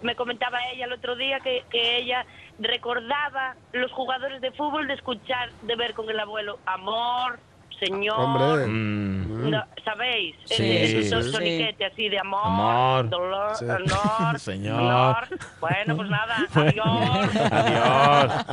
[0.02, 2.26] me comentaba ella el otro día que, ella
[2.58, 7.42] recordaba los jugadores de fútbol de escuchar, de ver con el abuelo, amor,
[7.86, 8.20] señor.
[8.20, 8.68] Hombre.
[8.68, 10.36] Mm, No, ¿Sabéis?
[10.46, 11.32] Sí, Ese sí, son- sí.
[11.32, 13.10] soniquete así de amor, Amor.
[13.10, 13.66] dolor, Sí.
[13.66, 14.80] honor, Señor.
[14.80, 15.28] honor.
[15.60, 17.52] Bueno, pues nada, adiós.
[17.52, 18.46] Adiós.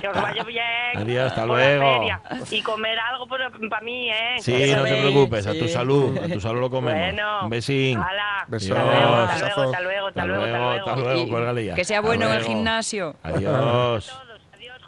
[0.00, 0.64] Que os vaya bien.
[0.96, 2.06] Adiós, hasta luego.
[2.50, 3.50] Y comer algo para
[3.82, 4.36] mí, ¿eh?
[4.40, 6.98] Sí, no te preocupes, a tu salud, a tu salud lo comemos.
[7.00, 7.40] Bueno.
[7.44, 7.98] Un besín.
[7.98, 8.44] Hala.
[8.48, 8.74] Beso.
[8.74, 9.30] Hasta luego, Adiós.
[9.30, 11.08] hasta luego, hasta luego, hasta luego, hasta hasta luego.
[11.10, 11.74] luego, Y- cuélgale ya.
[11.74, 12.52] que sea Hasta bueno en el luego.
[12.54, 13.16] gimnasio.
[13.22, 14.12] Adiós.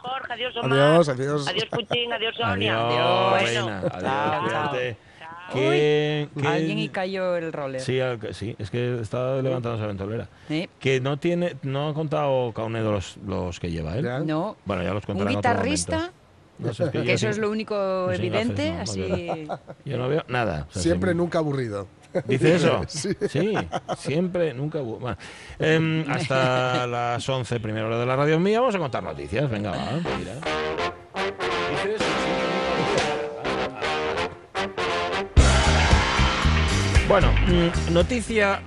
[0.03, 0.79] Jorge, adiós, Omar.
[0.79, 1.47] Adiós, adiós.
[1.47, 2.87] Adiós, Puchín, adiós, Sonia.
[2.87, 3.45] Adiós, Bueno.
[3.45, 3.79] reina.
[3.79, 4.41] Adiós, chao.
[4.43, 4.97] cuídate.
[5.19, 5.29] Chao.
[5.53, 7.81] Que, que- Alguien y cayó el roller.
[7.81, 7.99] Sí,
[8.31, 10.27] sí, es que está levantándose la ventolera.
[10.49, 10.67] ¿Eh?
[10.79, 14.05] Que no tiene, no ha contado Caunedo los, los que lleva él.
[14.05, 14.19] Ya.
[14.19, 14.57] No.
[14.65, 16.11] Bueno, ya los Un contará en otro guitarrista.
[16.59, 19.47] No sé, es que eso sí- es lo único evidente, gafas, no, así...
[19.85, 20.67] Yo no veo nada.
[20.69, 21.87] O sea, Siempre, sí- nunca aburrido.
[22.27, 22.81] ¿Dice eso?
[23.29, 23.53] Sí.
[23.97, 24.99] siempre, nunca hubo.
[24.99, 25.17] Bueno,
[25.59, 29.49] em, hasta las 11, primera hora de la radio mía, vamos a contar noticias.
[29.49, 29.77] Venga, va,
[30.17, 30.35] mira.
[31.71, 32.05] ¿Dice eso?
[37.07, 38.61] Bueno, mm, noticia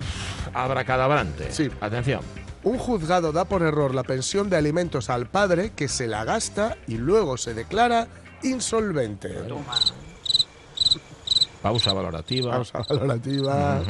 [0.53, 1.51] abracadabrante.
[1.51, 1.71] Sí.
[1.81, 2.21] Atención.
[2.63, 6.77] Un juzgado da por error la pensión de alimentos al padre que se la gasta
[6.87, 8.09] y luego se declara
[8.43, 9.29] insolvente.
[11.67, 12.53] Pausa valorativa.
[12.53, 13.83] Pausa valorativa.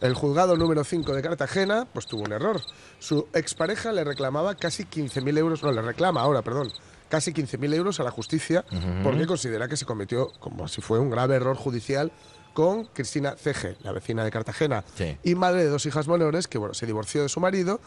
[0.00, 2.60] El juzgado número 5 de Cartagena pues tuvo un error.
[2.98, 6.72] Su expareja le reclamaba casi 15.000 euros, no, le reclama ahora, perdón,
[7.08, 8.64] casi 15.000 euros a la justicia
[9.04, 12.10] porque considera que se cometió como si fue un grave error judicial
[12.52, 14.84] con Cristina CG, la vecina de Cartagena
[15.22, 17.80] y madre de dos hijas menores que bueno, se divorció de su marido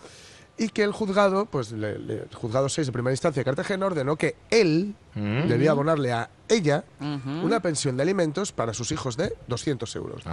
[0.58, 4.36] y que el juzgado, pues el juzgado 6 de primera instancia de Cartagena ordenó que
[4.50, 5.48] él mm.
[5.48, 6.84] debía abonarle a ella
[7.44, 10.24] una pensión de alimentos para sus hijos de 200 euros.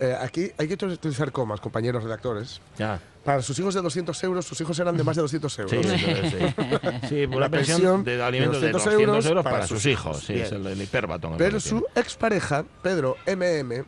[0.00, 2.60] Eh, aquí hay que utilizar comas, compañeros redactores.
[2.76, 3.00] Ya.
[3.24, 5.86] Para sus hijos de 200 euros, sus hijos eran de más de 200 euros.
[5.86, 5.98] Sí,
[6.30, 7.24] sí, sí.
[7.26, 10.24] una pensión de alimentos de 200, euros, para, sus, hijos.
[10.24, 11.36] Sí, es el, hiperbatón.
[11.36, 13.84] Pero su expareja, Pedro MM,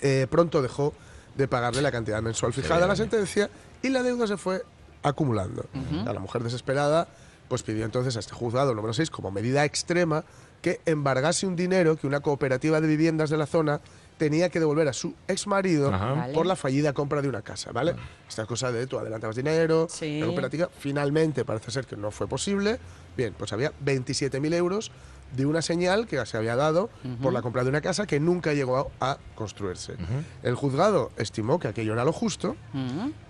[0.00, 0.92] eh, pronto dejó
[1.36, 3.48] de pagarle la cantidad mensual fijada a la sentencia
[3.82, 4.62] y la deuda se fue
[5.02, 5.66] acumulando.
[6.04, 7.08] la mujer desesperada
[7.48, 10.24] pues pidió entonces a este juzgado número 6 como medida extrema
[10.62, 13.80] que embargase un dinero que una cooperativa de viviendas de la zona
[14.16, 15.90] tenía que devolver a su ex marido
[16.32, 17.94] por la fallida compra de una casa, ¿vale?
[18.28, 19.88] Esta cosa de tú adelantabas dinero,
[20.20, 22.78] la cooperativa, finalmente parece ser que no fue posible.
[23.16, 24.90] Bien, pues había 27.000 euros
[25.34, 26.90] de una señal que se había dado
[27.22, 29.94] por la compra de una casa que nunca llegó a, construirse.
[30.42, 32.56] El juzgado estimó que aquello era lo justo,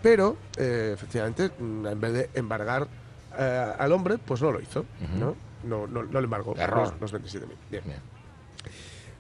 [0.03, 2.89] pero eh, efectivamente, mm, en vez de embargar
[3.39, 4.85] eh, al hombre, pues no lo hizo.
[5.19, 5.37] ¿no?
[5.65, 7.47] No, no, le embargó los, 27.000.
[7.71, 7.83] Bien.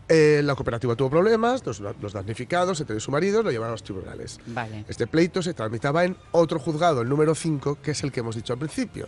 [0.08, 4.40] Eh, la cooperativa tuvo problemas, los, damnificados, entre su marido, lo llevaron a los tribunales.
[4.88, 8.36] Este pleito se tramitaba en otro juzgado, el número 5, que es el que hemos
[8.36, 9.06] dicho al principio.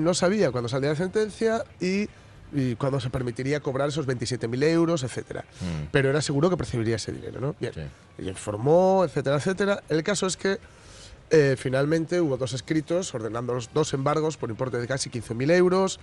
[0.00, 2.08] no sabía cuándo salía la sentencia y
[2.52, 5.44] y cuando se permitiría cobrar esos 27.000 euros, etcétera.
[5.60, 5.88] Mm.
[5.90, 7.54] Pero era seguro que percibiría ese dinero, ¿no?
[7.60, 7.72] Bien.
[8.18, 9.82] Y informó, etcétera, etcétera.
[9.88, 10.58] El caso es que
[11.30, 16.00] eh, finalmente hubo dos escritos ordenando los dos embargos por importe de casi 15.000 euros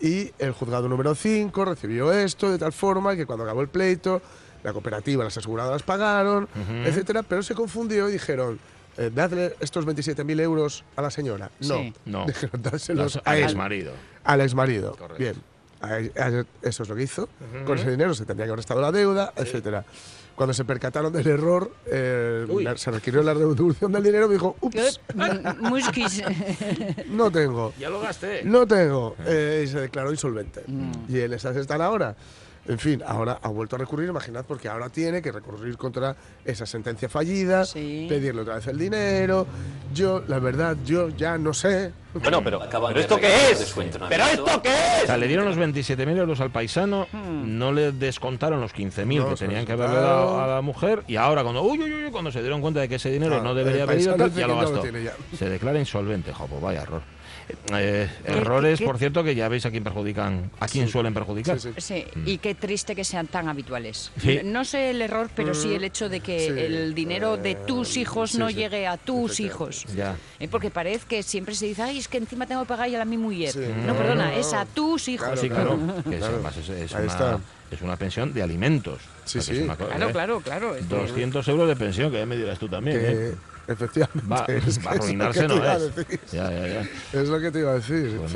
[0.00, 4.22] y el juzgado número 5 recibió esto de tal forma que cuando acabó el pleito,
[4.62, 6.48] la cooperativa, las aseguradoras pagaron,
[6.84, 8.60] etcétera, pero se confundió y dijeron,
[8.98, 11.50] eh, dadle estos 27.000 euros a la señora.
[11.60, 12.26] No, no.
[12.26, 12.62] dijeron
[13.24, 13.92] al ex marido.
[14.22, 14.96] Al ex marido.
[15.18, 15.34] Bien.
[16.62, 17.28] Eso es lo que hizo.
[17.64, 19.84] Con ese dinero se tendría que haber estado la deuda, etcétera.
[20.34, 25.00] Cuando se percataron del error, eh, se requirió la devolución del dinero y dijo, ups,
[27.08, 27.74] no tengo.
[27.78, 28.42] Ya lo gasté.
[28.42, 29.14] No tengo.
[29.26, 30.62] Eh, y se declaró insolvente.
[30.66, 30.92] Mm.
[31.08, 32.16] Y en esas están ahora.
[32.68, 36.64] En fin, ahora ha vuelto a recurrir, imaginad, porque ahora tiene que recurrir contra esa
[36.64, 39.46] sentencia fallida, pedirle otra vez el dinero.
[39.92, 41.92] Yo, la verdad, yo ya no sé.
[42.14, 43.74] Bueno, pero, ¿pero esto qué es?
[44.08, 45.02] ¿Pero esto qué es?
[45.04, 47.58] O sea, le dieron los 27.000 euros al paisano, hmm.
[47.58, 51.42] no le descontaron los 15.000 que tenían que haberle dado a la mujer, y ahora
[51.42, 54.00] cuando, uy, uy, uy, cuando se dieron cuenta de que ese dinero no debería haber
[54.00, 54.82] ido, ya lo gastó.
[55.36, 57.02] Se declara insolvente, jopo, vaya error.
[57.72, 61.58] Eh, errores, por cierto, que ya veis a quién perjudican, a quién suelen perjudicar.
[61.60, 62.28] Sí, mm.
[62.28, 64.12] y qué triste que sean tan habituales.
[64.44, 68.34] No sé el error, pero sí el hecho de que el dinero de tus hijos
[68.36, 69.86] no llegue a tus hijos.
[69.94, 70.16] Ya.
[70.38, 73.04] Eh, porque parece que siempre se dice, ay, es que encima tengo que pagar a
[73.04, 73.56] mi mujer.
[73.86, 75.38] No, perdona, es a tus hijos.
[75.38, 75.78] sí, claro.
[76.10, 76.22] es,
[76.92, 79.00] una, es, una, pensión de alimentos.
[79.24, 79.64] Sí, sí.
[79.64, 80.12] claro, ¿eh?
[80.12, 82.98] claro, claro, 200 euros de pensión, que ya me dirás tú también.
[83.00, 83.34] ¿eh?
[83.66, 84.28] Efectivamente.
[84.30, 85.92] Va, es a arruinarse no es.
[86.32, 86.88] Ya, ya, ya.
[87.12, 88.18] Es lo que te iba a decir.
[88.18, 88.34] Pues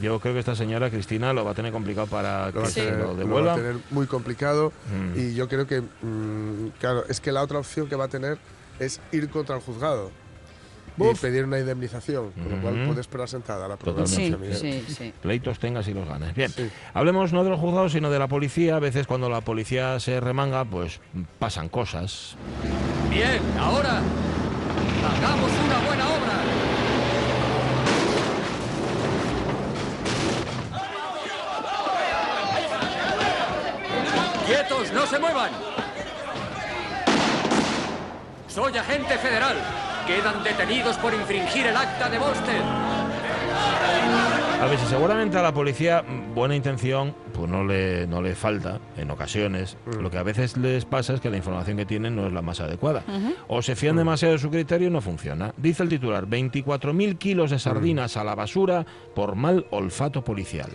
[0.00, 3.14] Yo creo que esta señora Cristina lo va a tener complicado para que se lo
[3.14, 3.40] devuelva.
[3.40, 5.18] Lo va a tener muy complicado mm.
[5.18, 8.38] y yo creo que, mm, claro, es que la otra opción que va a tener
[8.78, 10.10] es ir contra el juzgado.
[10.98, 12.86] y pedir una indemnización, con lo cual mm-hmm.
[12.88, 15.14] puede esperar sentada la sí, sí, sí.
[15.22, 16.34] Pleitos tengas y los ganes.
[16.34, 16.50] Bien,
[16.92, 18.76] hablemos no de los juzgados, sino de la policía.
[18.76, 21.00] A veces cuando la policía se remanga, pues
[21.38, 22.36] pasan cosas.
[23.10, 24.02] Bien, ahora
[25.04, 26.34] Hagamos una buena obra.
[34.46, 34.92] ¡Quietos!
[34.92, 35.50] ¡No se muevan!
[38.48, 39.56] Soy agente federal.
[40.06, 42.62] Quedan detenidos por infringir el acta de Boston.
[44.60, 48.34] A ver, si seguramente a la policía mm, buena intención pues no le, no le
[48.34, 49.76] falta en ocasiones.
[49.86, 50.00] Mm.
[50.00, 52.42] Lo que a veces les pasa es que la información que tienen no es la
[52.42, 53.04] más adecuada.
[53.46, 55.54] O se fían demasiado de su criterio y no funciona.
[55.56, 60.68] Dice el titular, 24.000 kilos de sardinas a la basura por mal olfato policial.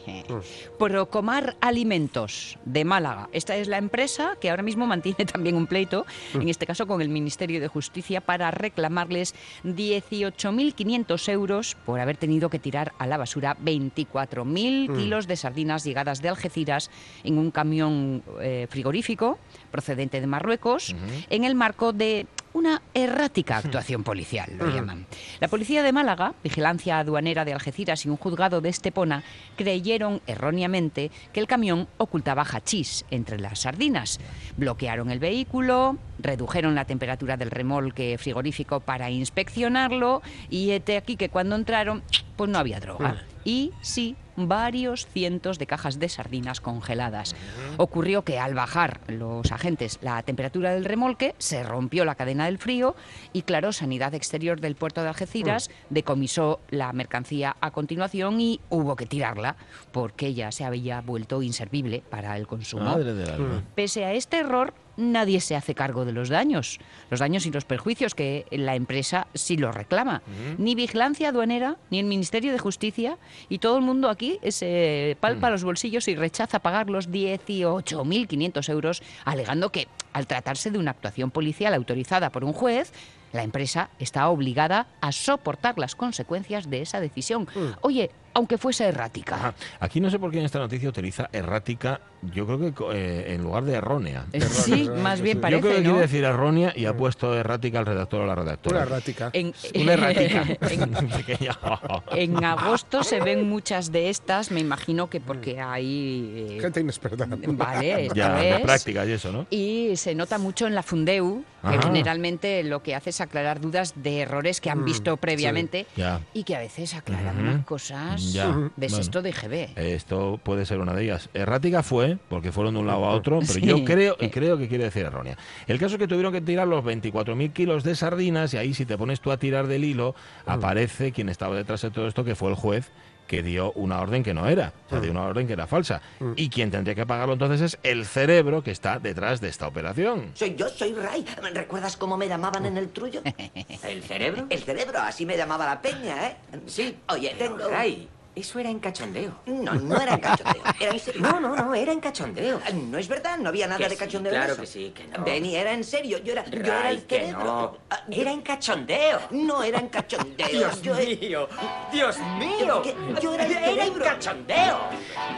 [0.78, 3.28] Procomar Alimentos de Málaga.
[3.32, 7.02] Esta es la empresa que ahora mismo mantiene también un pleito, en este caso con
[7.02, 9.34] el Ministerio de Justicia, para reclamarles
[9.64, 16.22] 18.500 euros por haber tenido que tirar a la basura 24.000 kilos de sardinas llegadas
[16.22, 16.90] de Algeciras
[17.24, 19.38] en un camión eh, frigorífico
[19.70, 20.94] procedente de Marruecos,
[21.28, 25.06] en el marco de una errática actuación policial, lo llaman.
[25.38, 29.22] La policía de Málaga, Vigilancia Aduanera de Algeciras y un juzgado de Estepona
[29.56, 34.18] creyeron erróneamente que el camión ocultaba hachís entre las sardinas.
[34.56, 41.28] Bloquearon el vehículo, redujeron la temperatura del remolque frigorífico para inspeccionarlo y este aquí que
[41.28, 42.02] cuando entraron
[42.36, 43.22] pues no había droga.
[43.44, 44.16] Y sí,
[44.48, 47.34] varios cientos de cajas de sardinas congeladas.
[47.76, 52.58] Ocurrió que al bajar los agentes la temperatura del remolque, se rompió la cadena del
[52.58, 52.94] frío
[53.32, 58.96] y, claro, Sanidad Exterior del puerto de Algeciras decomisó la mercancía a continuación y hubo
[58.96, 59.56] que tirarla
[59.92, 62.84] porque ya se había vuelto inservible para el consumo.
[62.84, 63.64] Madre del alma.
[63.74, 66.78] Pese a este error, nadie se hace cargo de los daños,
[67.10, 70.22] los daños y los perjuicios que la empresa sí los reclama.
[70.58, 75.50] Ni vigilancia aduanera, ni el Ministerio de Justicia, y todo el mundo aquí se palpa
[75.50, 81.30] los bolsillos y rechaza pagar los 18.500 euros, alegando que al tratarse de una actuación
[81.30, 82.92] policial autorizada por un juez,
[83.32, 87.48] la empresa está obligada a soportar las consecuencias de esa decisión.
[87.80, 89.34] Oye, aunque fuese errática.
[89.36, 89.54] Ajá.
[89.80, 93.34] Aquí no sé por qué en esta noticia utiliza errática, yo creo que co- eh,
[93.34, 94.26] en lugar de errónea.
[94.32, 95.98] Eh, Sí, más bien yo creo que parece, quiere ¿no?
[95.98, 98.76] decir errónea y ha puesto errática al redactor o la redactora.
[98.78, 99.30] Una errática.
[99.32, 100.44] En, Una errática.
[102.12, 106.56] en- agosto se ven muchas de estas, me imagino que porque hay...
[106.56, 107.26] eh, Gente inexperta.
[107.28, 109.46] vale, ya, práctica y eso, ¿no?
[109.50, 111.82] Y se nota mucho en la Fundeu, que Ajá.
[111.82, 115.86] generalmente lo que hace es aclarar dudas de errores que han visto previamente
[116.34, 118.19] y que a veces aclaran unas cosas.
[118.32, 118.70] Ya.
[118.76, 119.02] ¿Ves Bueno.
[119.02, 119.68] esto de GB?
[119.76, 121.28] Esto puede ser una de ellas.
[121.34, 123.60] Errática fue, porque fueron de un lado a otro, pero Sí.
[123.62, 125.36] yo creo y creo que quiere decir errónea.
[125.66, 128.86] El caso es que tuvieron que tirar los 24.000 kilos de sardinas y ahí si
[128.86, 130.14] te pones tú a tirar del hilo,
[130.46, 132.90] aparece quien estaba detrás de todo esto, que fue el juez
[133.30, 136.02] que dio una orden que no era, o sea, dio una orden que era falsa.
[136.34, 140.32] Y quien tendría que pagarlo entonces es el cerebro que está detrás de esta operación.
[140.34, 141.24] Soy yo, soy Ray.
[141.54, 143.22] ¿Recuerdas cómo me llamaban en el trullo?
[143.84, 144.46] ¿El cerebro?
[144.50, 146.36] El cerebro, así me llamaba la peña, ¿eh?
[146.66, 146.96] Sí.
[147.08, 147.68] Oye, tengo...
[147.68, 148.08] Ray,
[148.40, 149.32] eso era en cachondeo.
[149.46, 150.62] No, no era en cachondeo.
[150.80, 151.20] Era en serio.
[151.22, 152.60] No, no, no, era en cachondeo.
[152.88, 154.32] No es verdad, no había nada Que de sí, cachondeo.
[154.32, 154.60] en claro eso.
[154.62, 155.24] que sí, que no.
[155.24, 156.18] Benny, era en serio.
[156.18, 157.44] Yo era, yo era el que cerebro.
[157.44, 157.78] no.
[157.90, 159.18] Ah, Era en cachondeo.
[159.30, 160.48] No era en cachondeo.
[160.48, 161.48] Dios yo mío,
[161.92, 162.82] Dios mío.
[163.22, 164.78] Yo era el Era en cachondeo.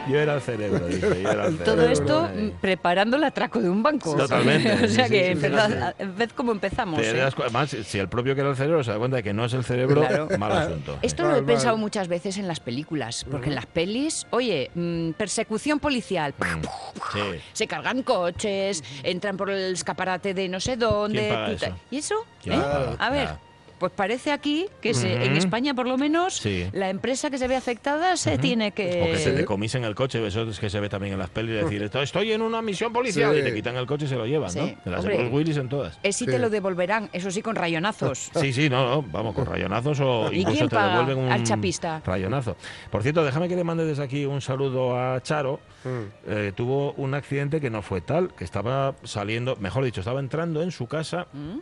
[0.09, 1.63] Yo era el cerebro, dice, yo era el Y cerebro.
[1.65, 2.41] todo esto Ay.
[2.43, 4.15] mm, preparando el atraco de un banco.
[4.15, 6.05] Totalmente, o sea sí, que sí, sí, empezad- sí.
[6.17, 6.99] ved cómo empezamos.
[6.99, 7.13] ¿eh?
[7.13, 9.45] das Además, si el propio que era el cerebro se da cuenta de que no
[9.45, 10.27] es el cerebro, Claro.
[10.37, 10.97] mal asunto.
[11.01, 11.47] Esto Mal, lo he mal.
[11.47, 12.83] pensado muchas veces en las películas,
[13.29, 16.61] porque en las pelis, oye, mm, persecución policial, Mm,
[17.13, 17.39] Sí.
[17.53, 21.19] se cargan coches, entran por el escaparate de no sé dónde.
[21.19, 21.75] ¿Quién paga tú ta- eso?
[21.91, 22.15] ¿Y eso?
[22.41, 22.61] ¿Quién ¿Eh?
[22.61, 22.95] paga?
[22.99, 23.29] A ver.
[23.83, 25.35] Pues parece aquí que se- en.
[25.35, 26.69] España, por lo menos, Sí.
[26.71, 29.01] la empresa que se ve afectada se tiene que.
[29.03, 31.61] O que se decomisen el coche, eso es que se ve también en las pelis,
[31.61, 33.41] decir, "Estoy- estoy en una misión policial Sí.
[33.41, 34.59] y te quitan el coche y se lo llevan, Sí.
[34.59, 34.65] ¿no?
[34.85, 35.27] De las de Hombre.
[35.27, 35.99] Willis en todas.
[36.01, 38.31] Eh, sí te lo devolverán, eso sí, con rayonazos.
[38.35, 41.29] Sí, sí, no, no, vamos, con rayonazos o ¿Y incluso quién te paga devuelven un
[41.33, 42.01] al chapista?
[42.05, 42.55] rayonazo.
[42.89, 45.59] Por cierto, déjame que le mande desde aquí un saludo a Charo.
[46.25, 50.61] Eh, tuvo un accidente que no fue tal, que estaba saliendo, mejor dicho, estaba entrando
[50.61, 51.57] en su casa ¿Mm?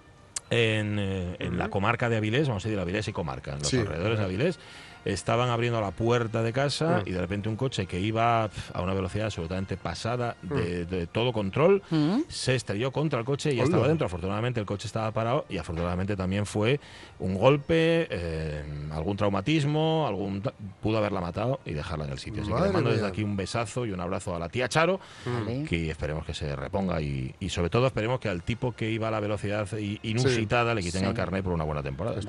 [0.51, 3.67] En, eh, en la comarca de Avilés, vamos a decir Avilés y comarca, en los
[3.69, 3.77] Sí.
[3.79, 4.59] alrededores de Avilés.
[5.03, 8.93] Estaban abriendo la puerta de casa y de repente un coche que iba a una
[8.93, 11.81] velocidad absolutamente pasada de, de todo control
[12.27, 14.05] se estrelló contra el coche y ya estaba dentro.
[14.05, 16.79] Afortunadamente el coche estaba parado y afortunadamente también fue
[17.21, 20.41] un golpe, eh, algún traumatismo, algún
[20.81, 22.41] pudo haberla matado y dejarla en el sitio.
[22.41, 24.99] Así que le mando desde aquí un besazo y un abrazo a la tía Charo,
[25.25, 25.63] Vale.
[25.65, 29.07] que esperemos que se reponga y, y sobre todo esperemos que al tipo que iba
[29.07, 29.67] a la velocidad
[30.03, 31.07] inusitada le quiten Sí.
[31.07, 32.19] el carnet por una buena temporada.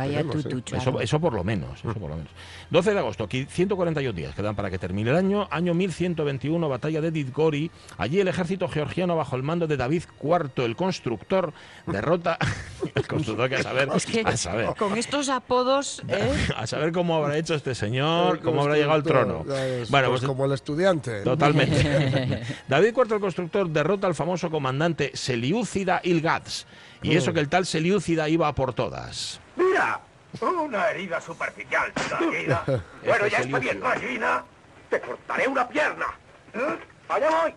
[0.76, 2.30] Eso, eso por lo menos, eso por lo menos.
[2.70, 5.48] 12 de agosto, aquí 141 días quedan para que termine el año.
[5.50, 7.70] Año 1121, batalla de Didgori.
[7.98, 11.52] Allí el ejército georgiano, bajo el mando de David IV, el constructor,
[11.86, 12.38] derrota.
[12.94, 14.66] el constructor que a saber, Es que a saber.
[14.82, 16.48] Con estos apodos, ¿eh?
[16.56, 19.44] A saber cómo habrá hecho este señor, cómo habrá llegado al trono.
[19.46, 19.54] Ya
[19.88, 21.22] Bueno, pues pues como el estudiante.
[21.22, 22.42] Totalmente.
[22.68, 26.66] David IV el constructor derrota al famoso comandante Seliúcida Ilgaz.
[27.02, 29.40] Y eso que el tal Seliúcida iba a por todas.
[29.56, 30.00] Mira,
[30.40, 31.92] Una herida superficial.
[32.20, 32.60] Bueno,
[33.02, 34.44] Este ya es el está bien, gallina.
[34.90, 36.06] Te cortaré una pierna.
[36.54, 36.78] ¿Eh?
[37.08, 37.54] Allá voy.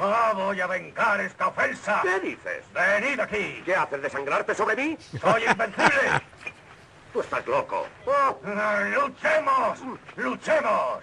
[0.00, 2.00] Ah, voy a vengar esta ofensa.
[2.02, 2.64] ¿Qué dices?
[2.72, 3.62] Venid aquí.
[3.64, 4.96] ¿Qué haces, desangrarte sobre mí?
[5.20, 6.22] Soy invencible.
[7.12, 7.86] Tú estás loco.
[8.06, 9.80] Ah, ¡Luchemos!
[10.16, 11.02] ¡Luchemos!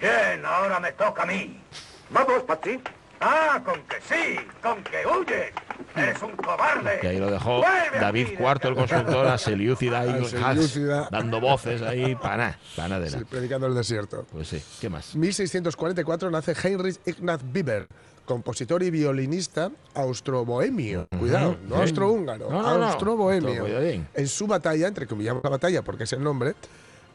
[0.00, 1.62] Bien, ahora me toca a mí.
[2.10, 2.80] Vamos, Patsy.
[3.20, 5.52] Ah, con que sí, con que huyes.
[5.94, 7.00] Eres un cobarde.
[7.02, 7.60] Y ahí lo dejó
[8.00, 13.10] David IV, el consultor, a Selyúcida y dando voces ahí, para nada, para nada de
[13.10, 13.26] Sí, nada.
[13.28, 14.24] predicando el desierto.
[14.32, 15.14] Pues sí, ¿qué más?
[15.16, 17.88] 1644 nace Heinrich Ignaz Bieber,
[18.24, 21.08] compositor y violinista austro-bohemio.
[21.18, 21.82] Cuidado, no Sí.
[21.82, 23.66] austrohúngaro, No, no, austro-bohemio.
[24.14, 26.54] En su batalla, entre comillas la batalla porque es el nombre,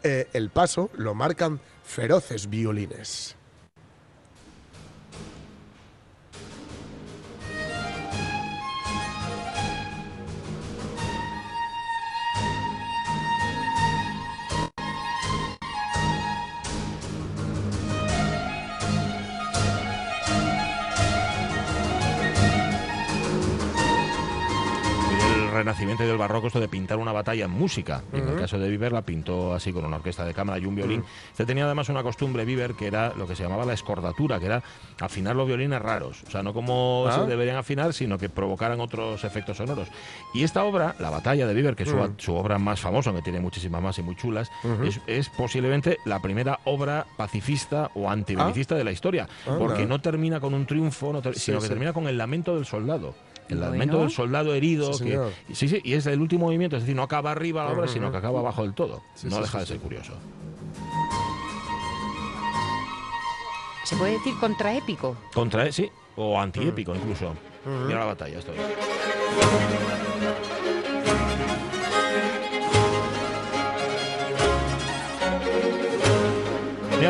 [0.03, 3.36] eh, el paso lo marcan feroces violines.
[25.56, 28.03] Renacimiento y del Barroco, esto de pintar una batalla en música.
[28.14, 30.66] Y en el caso de Bieber la pintó así con una orquesta de cámara y
[30.66, 31.03] un violín.
[31.32, 34.45] Este tenía además una costumbre, Bieber, que era lo que se llamaba la escordatura, que
[34.47, 34.62] era
[34.99, 36.24] afinar los violines raros.
[36.28, 37.12] O sea, no como Ah.
[37.14, 39.88] se deberían afinar, sino que provocaran otros efectos sonoros.
[40.34, 43.22] Y esta obra, La batalla de Bieber, que es su, su obra más famosa, que
[43.22, 44.49] tiene muchísimas más y muy chulas,
[44.84, 49.28] es, es posiblemente la primera obra pacifista o antibelicista de la historia.
[49.58, 51.70] Porque no termina con un triunfo, no ter- Sí, sino que sí.
[51.70, 53.14] termina con el lamento del soldado.
[53.50, 53.72] El Bueno.
[53.74, 54.93] lamento del soldado herido.
[54.93, 55.20] Sí, que-
[55.54, 58.12] sí, sí, y es el último movimiento, es decir, no acaba arriba la obra, sino
[58.12, 59.04] que acaba abajo del todo.
[59.14, 59.84] Sí, no sí, deja sí, de ser sí.
[59.84, 60.14] curioso.
[63.84, 65.16] ¿Se puede decir contraépico?
[65.34, 67.36] Contra, sí, o antiépico incluso.
[67.88, 68.52] Mira la batalla, esto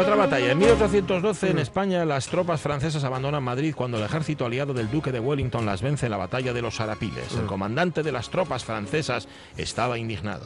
[0.02, 0.52] otra batalla.
[0.52, 1.50] En 1812 Mm.
[1.52, 5.66] en España las tropas francesas abandonan Madrid cuando el ejército aliado del duque de Wellington
[5.66, 7.36] las vence en la batalla de los Arapiles.
[7.36, 7.39] Mm.
[7.41, 9.28] El comandante de las tropas francesas
[9.58, 10.46] estaba indignado.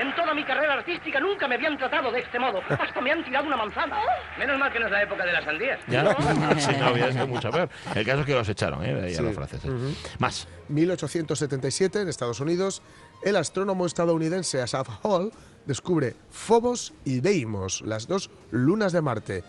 [0.00, 2.60] En toda mi carrera artística nunca me habían tratado de este modo.
[2.68, 3.98] Hasta me han tirado una manzana.
[4.38, 5.80] Menos mal que no es la época de las sandías.
[5.88, 6.04] ¿Ya?
[6.58, 7.68] sí, no, había sido mucho peor.
[7.94, 9.00] El caso es que los echaron, ¿eh?
[9.02, 9.22] Ahí a Sí.
[9.22, 9.70] los franceses.
[10.18, 10.46] Más.
[10.68, 12.82] 1877, en Estados Unidos,
[13.22, 15.32] el astrónomo estadounidense Asaph Hall
[15.66, 19.44] descubre Phobos y Deimos, las dos lunas de Marte.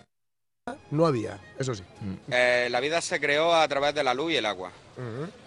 [0.92, 1.84] No había, eso sí.
[2.32, 4.72] Eh, la vida se creó a través de la luz y el agua.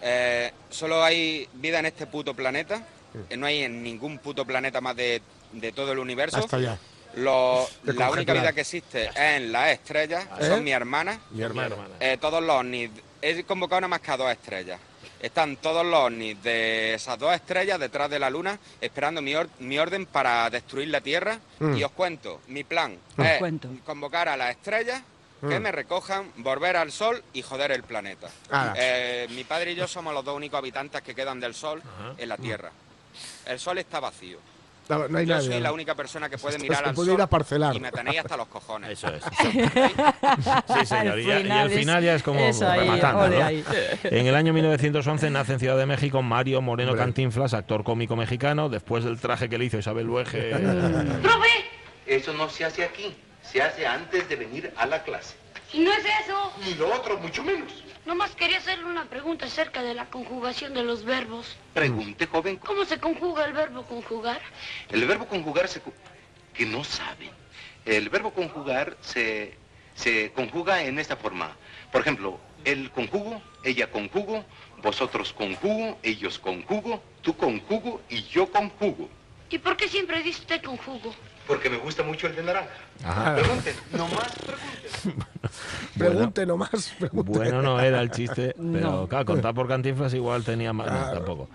[0.01, 2.81] Eh, solo hay vida en este puto planeta.
[3.29, 5.21] Eh, no hay en ningún puto planeta más de,
[5.51, 6.37] de todo el universo.
[6.37, 6.77] Hasta allá.
[7.15, 10.25] Lo- la única vida que existe es en las estrellas.
[10.39, 10.45] ¿Eh?
[10.47, 11.19] Son mi hermana.
[11.31, 11.75] Mi hermano.
[11.99, 12.91] Eh, todos los ovnis.
[13.21, 14.79] He convocado nada más que a dos estrellas.
[15.19, 19.49] Están todos los ovnis de esas dos estrellas detrás de la luna esperando mi, or-
[19.59, 21.39] mi orden para destruir la Tierra.
[21.59, 21.75] Mm.
[21.77, 23.69] Y os cuento, mi plan Os es cuento.
[23.85, 25.01] convocar a las estrellas
[25.41, 25.63] que Mm.
[25.63, 28.29] me recojan, volver al Sol y joder el planeta.
[28.51, 28.73] Ah.
[28.77, 31.81] Eh, mi padre y yo somos los dos únicos habitantes que quedan del Sol
[32.17, 32.71] en la Tierra.
[33.45, 34.37] El Sol está vacío.
[34.89, 35.47] No, no hay Yo nadie.
[35.51, 35.75] soy la ¿no?
[35.75, 37.75] única persona que puede Esto mirar se al puede Sol ir a parcelar.
[37.75, 38.89] y me tenéis hasta los cojones.
[38.91, 39.23] Eso es.
[40.79, 41.19] Sí, señor.
[41.19, 43.21] Y, el final ya es como eso ahí, rematando.
[43.25, 43.45] ole ¿no?
[43.45, 43.63] ahí.
[44.03, 47.05] En el año 1911 nace en Ciudad de México Mario Moreno Hombre.
[47.05, 50.51] Cantinflas, actor cómico mexicano, después del traje que le hizo Isabel Luege.
[52.05, 55.35] Eso no se hace aquí, se hace antes de venir a la clase.
[55.73, 56.51] Y no es eso.
[56.65, 57.71] Ni lo otro, mucho menos.
[58.05, 61.57] Nomás quería hacerle una pregunta acerca de la conjugación de los verbos.
[61.73, 62.57] Pregunte, joven.
[62.57, 64.41] ¿Cómo se conjuga el verbo conjugar?
[64.89, 65.81] El verbo conjugar se...
[66.53, 67.29] que no saben.
[67.85, 69.57] El verbo conjugar se,
[69.95, 71.55] se conjuga en esta forma.
[71.91, 74.43] Por ejemplo, el conjugo, ella conjugo,
[74.81, 79.09] vosotros conjugo, ellos conjugo, tú conjugo y yo conjugo.
[79.49, 81.13] ¿Y por qué siempre dice usted conjugo?
[81.49, 82.69] Porque me gusta mucho el de naranja.
[83.03, 83.35] Ajá.
[83.35, 85.25] Pregunten, no más pregunten.
[85.97, 86.93] Pregunte nomás.
[86.99, 87.31] Pregunte.
[87.31, 89.07] Bueno, no era el chiste, pero No.
[89.07, 90.91] claro, contar por Cantinflas igual tenía más.
[90.91, 91.49] no, tampoco.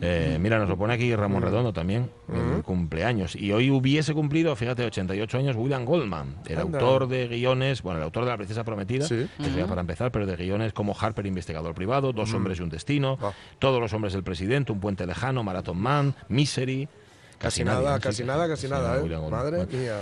[0.00, 3.34] Eh, mira, nos lo pone aquí Ramón Redondo también, el cumpleaños.
[3.34, 6.78] Y hoy hubiese cumplido, fíjate, 88 años William Goldman, el Anda.
[6.78, 9.26] autor de guiones, bueno, el autor de La Princesa Prometida, Sí.
[9.36, 12.68] que sería para empezar, pero de guiones como Harper, investigador privado, Dos hombres y un
[12.70, 13.32] destino, Ah.
[13.58, 16.88] Todos los hombres del presidente, Un puente lejano, Marathon Man, Misery.
[17.44, 19.02] Casi nada, casi Sí, nada, sí, casi sí, nada, ¿eh?
[19.02, 19.40] William Goldman.
[19.40, 19.78] Madre Bueno.
[19.78, 19.96] mía.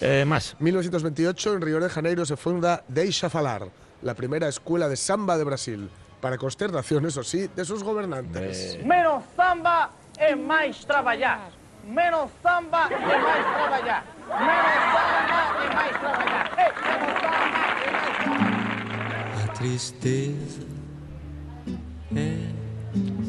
[0.00, 0.56] Eh, más.
[0.58, 3.68] 1928, en Río de Janeiro, se funda Deixa Falar,
[4.02, 5.88] la primera escuela de samba de Brasil,
[6.20, 8.74] para consternación, eso sí, de sus gobernantes.
[8.74, 11.50] Eh, Menos samba é mais trabalhar.
[11.86, 14.04] Menos samba é mais trabalhar.
[19.44, 20.62] A tristeza
[22.16, 22.36] é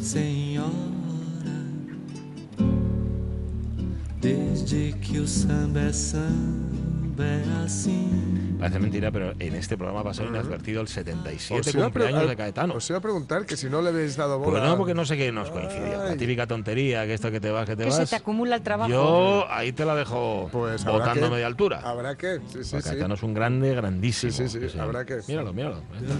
[0.02, 0.91] senhora
[4.22, 8.56] desde que o samba é samba é assim.
[8.60, 12.30] Parece mentira, pero en este programa pasó inadvertido el 77 Os iba, a pre- cumpleaños
[12.30, 12.76] de Caetano.
[12.76, 14.52] os iba a preguntar que si no le habéis dado bola.
[14.52, 16.04] Pues no, porque no sé qué nos coincidió.
[16.06, 17.98] La típica tontería, que esto que te vas, que te Que vas.
[17.98, 18.90] se te acumula el trabajo.
[18.92, 21.82] Yo ahí te la dejo Pues habrá botando a que- media altura.
[21.84, 22.38] Habrá que.
[22.52, 22.90] Sí, sí, Porque sí.
[22.90, 24.32] Caetano es un grande, grandísimo.
[24.32, 25.20] Sí, sí, sí, habrá que.
[25.28, 25.78] Míralo, míralo.
[25.98, 26.16] Ahí está.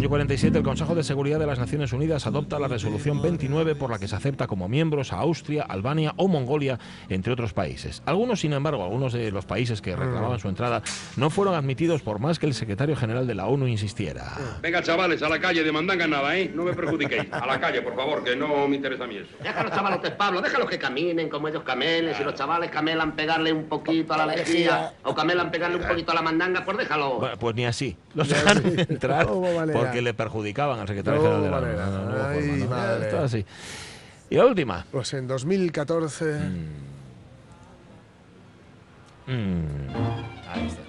[0.00, 3.90] Año 47, el Consejo de Seguridad de las Naciones Unidas adopta la resolución 29 por
[3.90, 6.78] la que se acepta como miembros a Austria, Albania o Mongolia,
[7.10, 8.02] entre otros países.
[8.06, 10.82] Algunos, sin embargo, algunos de los países que reclamaban su entrada
[11.18, 14.38] no fueron admitidos por más que el secretario general de la ONU insistiera.
[14.62, 16.50] Venga, chavales, a la calle, de mandanga nada, ¿eh?
[16.54, 17.30] No me perjudiquéis.
[17.30, 19.28] A la calle, por favor, que no me interesa a mí eso.
[19.42, 22.14] Déjalos, chavalotes, Pablo, déjalos que caminen como ellos camelen.
[22.14, 26.12] Si los chavales camelan pegarle un poquito a la lejía o camelan pegarle un poquito
[26.12, 27.18] a la mandanga, pues déjalo.
[27.18, 27.98] Bueno, pues ni así.
[28.14, 28.86] Los así.
[28.88, 29.89] entrar manera.
[29.90, 31.86] Porque le perjudicaban al secretario No general de la manera.
[31.86, 32.66] No, no, no hubo Ay, forma, ¿no?
[32.70, 33.04] madre.
[33.06, 33.44] Esto así.
[34.30, 34.86] Y la última.
[34.90, 36.24] Pues en 2014.
[39.26, 39.88] Mm.
[40.48, 40.80] Ahí está.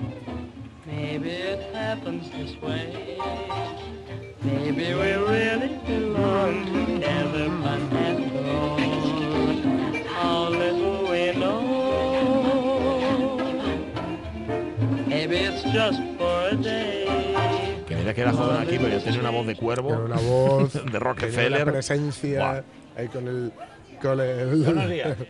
[0.85, 3.17] Maybe it happens this way.
[4.43, 8.79] Maybe we really belong together, but after all,
[10.07, 11.61] how little we know.
[15.07, 16.90] Maybe it's just for a day.
[18.01, 19.89] Mira que era joven aquí, pero ya tenía una voz de cuervo.
[19.89, 20.73] Era una voz.
[20.91, 21.63] de Rockefeller.
[21.63, 22.63] Una presencia.
[22.97, 23.51] Ahí con el.
[24.01, 25.17] Con el Buenos días.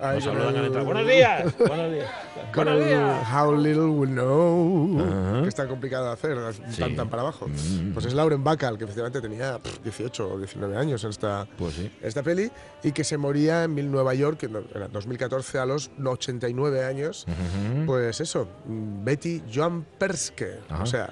[0.00, 0.70] Ahí Nos con saludan el-.
[0.84, 1.54] Buenos días.
[1.58, 2.10] Buenos días.
[2.52, 3.32] Con Buenos el días.
[3.32, 6.36] How Little We Know, que es tan complicado de hacer,
[6.70, 6.80] Sí.
[6.82, 7.46] tan, tan para abajo.
[7.48, 7.92] Mm.
[7.94, 11.74] Pues es Lauren Bacall, que efectivamente tenía pff, 18 o 19 años en esta, Pues
[11.74, 11.90] sí.
[12.02, 12.50] esta peli,
[12.82, 17.24] y que se moría en Mil Nueva York en en 2014 a los 89 años.
[17.28, 17.86] Ujú.
[17.86, 20.82] Pues eso, mm, Betty Joan Perske, Ajá.
[20.82, 21.10] o sea,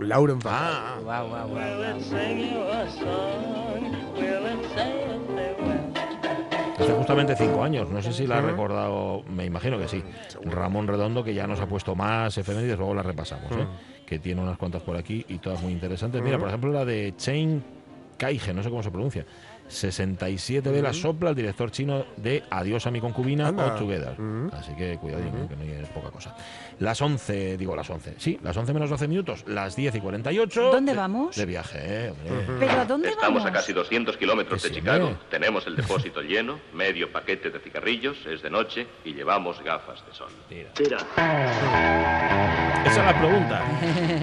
[0.00, 1.04] Lauren Bacall.
[1.06, 1.46] Ah,
[1.96, 3.70] it say a farewell?
[6.78, 10.02] Hace justamente cinco años, no sé si la ha recordado, me imagino que sí.
[10.44, 13.66] Ramón Redondo, que ya nos ha puesto más efemérides, luego las repasamos, ¿eh?
[14.06, 16.22] que tiene unas cuantas por aquí y todas muy interesantes.
[16.22, 17.62] Mira, por ejemplo, la de Chain
[18.16, 19.26] Kaige, no sé cómo se pronuncia.
[19.70, 23.66] 67 velas sopla el director chino de Adiós a mi concubina Anda.
[23.74, 24.14] o Together.
[24.52, 25.46] Así que cuidadín, ¿eh?
[25.48, 26.34] que no es poca cosa.
[26.80, 30.70] Las 11, digo las 11, sí, las 11 menos 12 minutos, las 10 y 48.
[30.72, 31.36] ¿Dónde de- vamos?
[31.36, 32.10] De viaje, ¿eh?
[32.10, 32.46] hombre.
[32.58, 33.46] ¿Pero a dónde Estamos vamos?
[33.50, 35.16] a casi 200 kilómetros de sí, Chicago.
[35.30, 40.14] Tenemos el depósito lleno, medio paquete de cigarrillos, es de noche y llevamos gafas de
[40.14, 40.30] sol.
[40.74, 40.98] Tira.
[42.84, 43.62] Esa es la pregunta.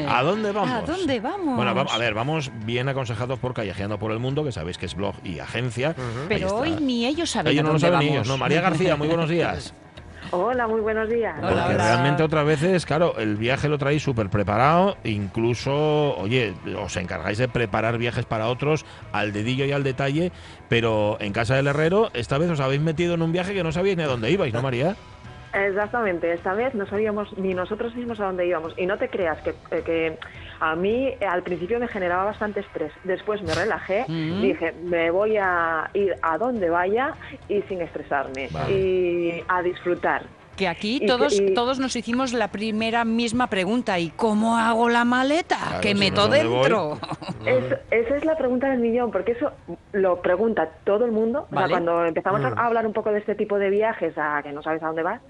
[0.18, 0.72] ¿A dónde vamos?
[0.72, 1.56] ¿A dónde vamos?
[1.56, 4.96] Bueno, a ver, vamos bien aconsejados por Callejeando por el Mundo, que sabéis que es
[4.96, 5.96] blog y agencia.
[6.28, 8.38] Pero hoy ni ellos saben Ellos no lo saben ni ellos, no.
[8.38, 9.74] María García, muy buenos días.
[10.32, 11.36] Hola, muy buenos días.
[11.40, 17.38] Porque realmente otras veces, claro, el viaje lo traéis súper preparado, incluso, oye, os encargáis
[17.38, 20.32] de preparar viajes para otros al dedillo y al detalle,
[20.68, 23.72] pero en casa del herrero, esta vez os habéis metido en un viaje que no
[23.72, 24.96] sabíais ni a dónde ibais, ¿no, María?
[25.66, 28.74] Exactamente, esta vez no sabíamos ni nosotros mismos a dónde íbamos.
[28.78, 30.18] Y no te creas que, eh, que
[30.60, 32.92] a mí eh, al principio me generaba bastante estrés.
[33.04, 34.42] Después me relajé, Mm.
[34.42, 37.14] dije, me voy a ir a donde vaya
[37.50, 38.50] y sin estresarme.
[38.52, 38.72] Vale.
[38.74, 40.24] Y a disfrutar.
[40.58, 44.00] Que aquí todos, y- todos nos hicimos la primera misma pregunta.
[44.00, 45.56] ¿Y cómo hago la maleta?
[45.58, 46.98] Claro, que meto dentro.
[47.46, 49.52] Es- esa es la pregunta del millón, porque eso
[49.94, 51.42] lo pregunta todo el mundo.
[51.46, 51.72] O sea, Vale.
[51.72, 52.58] cuando empezamos a- Mm.
[52.60, 55.04] a hablar un poco de este tipo de viajes, a que no sabes a dónde
[55.04, 55.22] vas,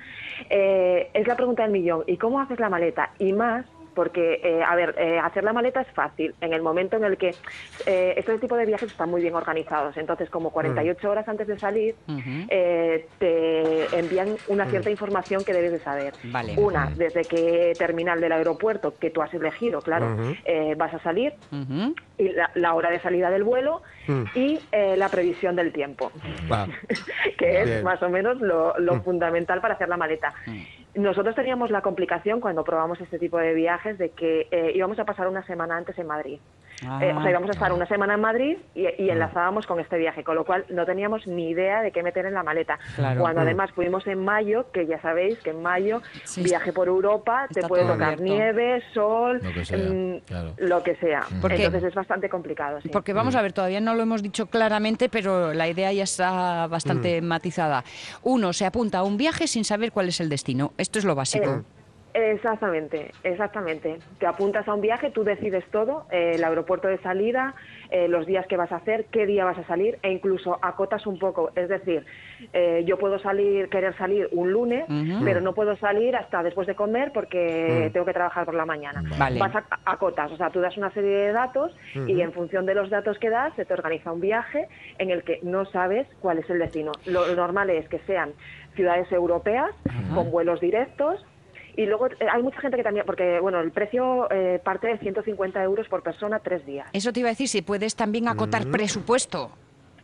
[0.49, 2.03] eh, es la pregunta del millón.
[2.07, 3.11] ¿Y cómo haces la maleta?
[3.19, 3.65] Y más,
[3.97, 7.17] porque, eh, a ver, eh, hacer la maleta es fácil en el momento en el
[7.17, 7.29] que
[7.87, 9.97] eh, este tipo de viajes están muy bien organizados.
[9.97, 11.95] Entonces, como 48 horas antes de salir,
[12.47, 16.13] eh, te envían una cierta información que debes de saber.
[16.25, 16.53] Vale.
[16.57, 21.33] Una, desde qué terminal del aeropuerto que tú has elegido, claro, eh, vas a salir,
[22.19, 24.23] y la, la hora de salida del vuelo Mm.
[24.35, 26.13] y eh, la previsión del tiempo,
[27.37, 27.83] que es Bien.
[27.83, 29.01] más o menos lo, lo Mm.
[29.03, 30.33] fundamental para hacer la maleta.
[30.97, 35.05] Nosotros teníamos la complicación cuando probamos este tipo de viajes de que eh, íbamos a
[35.05, 36.39] pasar una semana antes en Madrid.
[36.85, 36.99] Ah.
[37.03, 38.89] Eh, o sea, íbamos a estar una semana en Madrid y, Mm.
[38.99, 42.25] y enlazábamos con este viaje, con lo cual no teníamos ni idea de qué meter
[42.27, 42.77] en la maleta.
[42.95, 43.21] Claro.
[43.21, 43.45] Cuando Mm.
[43.45, 47.61] además fuimos en mayo, que ya sabéis que en mayo, Sí, viaje por Europa, te
[47.67, 48.23] puede tocar abierto.
[48.23, 50.53] nieve, sol, Lo que sea, mm, claro.
[50.57, 51.23] lo que sea.
[51.41, 52.79] Porque- Entonces es bastante complicado.
[52.81, 52.89] sí.
[52.89, 56.67] Porque vamos a ver, todavía no lo hemos dicho claramente, pero la idea ya está
[56.67, 57.83] bastante matizada.
[58.23, 60.73] Uno se apunta a un viaje sin saber cuál es el destino.
[60.77, 61.45] Esto es lo básico.
[61.49, 61.61] Eh,
[62.17, 63.99] Exactamente, exactamente.
[64.19, 67.53] Te apuntas a un viaje, tú decides todo, eh, el aeropuerto de salida,
[67.91, 71.05] eh, los días que vas a hacer, qué día vas a salir e incluso acotas
[71.05, 71.51] un poco.
[71.55, 72.05] Es decir,
[72.53, 74.85] eh, yo puedo salir, querer salir un lunes,
[75.23, 77.93] pero no puedo salir hasta después de comer porque Mm.
[77.93, 79.03] tengo que trabajar por la mañana.
[79.17, 79.39] Vale.
[79.39, 81.75] Vas a acotas, o sea, tú das una serie de datos
[82.07, 85.23] y en función de los datos que das se te organiza un viaje en el
[85.23, 86.91] que no sabes cuál es el destino.
[87.05, 88.33] Lo normal es que sean
[88.75, 89.69] ciudades europeas
[90.13, 91.23] con vuelos directos
[91.77, 94.97] y luego eh, hay mucha gente que también, porque bueno, el precio eh, parte de
[94.97, 96.89] 150 euros por persona tres días.
[96.91, 98.71] Eso te iba a decir, si puedes también acotar Mm.
[98.71, 99.51] presupuesto.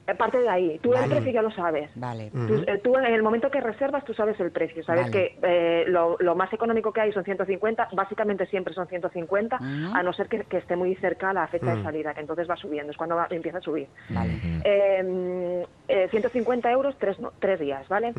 [0.05, 0.79] Eh, Parte de ahí.
[0.79, 1.89] Tú el precio ya lo sabes.
[1.95, 2.29] Vale.
[2.31, 4.83] Tú, eh, tú en el momento que reservas, tú sabes el precio.
[4.83, 5.11] Sabes Vale.
[5.11, 9.95] que eh, lo, lo más económico que hay son 150, básicamente siempre son 150, Ujú.
[9.95, 12.57] a no ser que, que esté muy cerca la fecha de salida, que entonces va
[12.57, 13.89] subiendo, es cuando va- empieza a subir.
[14.09, 14.33] Vale.
[14.65, 18.13] Eh, eh, 150 euros, tres, no- tres días, ¿vale?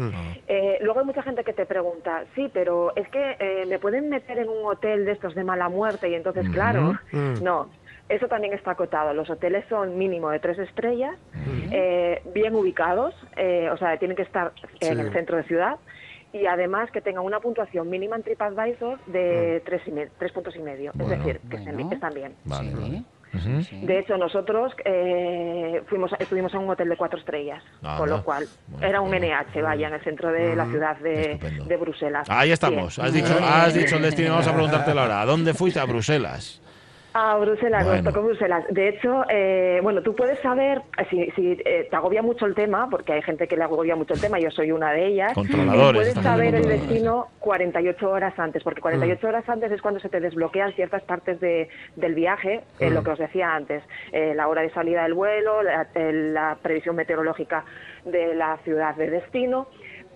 [0.47, 4.09] Eh, luego hay mucha gente que te pregunta, sí, pero es que eh, me pueden
[4.09, 7.71] meter en un hotel de estos de mala muerte y entonces, claro, no.
[8.09, 9.15] Eso también está acotado.
[9.15, 11.17] Los hoteles son mínimo de tres estrellas,
[11.71, 15.01] eh, bien ubicados, eh, o sea, tienen que estar en Sí.
[15.01, 15.77] el centro de ciudad
[16.33, 20.55] y además que tengan una puntuación mínima en TripAdvisor de tres, y me- tres puntos
[20.57, 20.91] y medio.
[20.95, 22.35] Bueno, es decir, que están bien.
[22.45, 23.03] Vale, vale.
[23.35, 23.87] Ujú.
[23.87, 28.23] De hecho, nosotros eh, fuimos, estuvimos en un hotel de cuatro estrellas, Ah, con lo
[28.23, 31.77] cual Bueno, era un NH, vaya, en el centro de la Mm, ciudad de, de
[31.77, 32.29] Bruselas.
[32.31, 32.97] Ahí estamos.
[33.01, 34.31] Has dicho, has dicho el destino.
[34.33, 35.21] Vamos a preguntártelo ahora.
[35.23, 35.81] ¿A dónde fuiste?
[35.81, 36.61] A Bruselas.
[37.17, 38.03] A Bruselas, Bueno.
[38.03, 38.65] nos tocó Bruselas.
[38.71, 42.57] De hecho, eh, bueno, tú puedes saber, eh, si, si eh, te agobia mucho el
[42.57, 45.33] tema, porque hay gente que le agobia mucho el tema, yo soy una de ellas,
[45.33, 50.09] Controladores, puedes saber el destino 48 horas antes, porque 48 horas antes es cuando se
[50.09, 52.95] te desbloquean ciertas partes de, del viaje, eh, Mm.
[52.95, 56.59] lo que os decía antes, eh, la hora de salida del vuelo, la, eh, la
[56.61, 57.65] previsión meteorológica
[58.05, 59.69] de la ciudad de destino.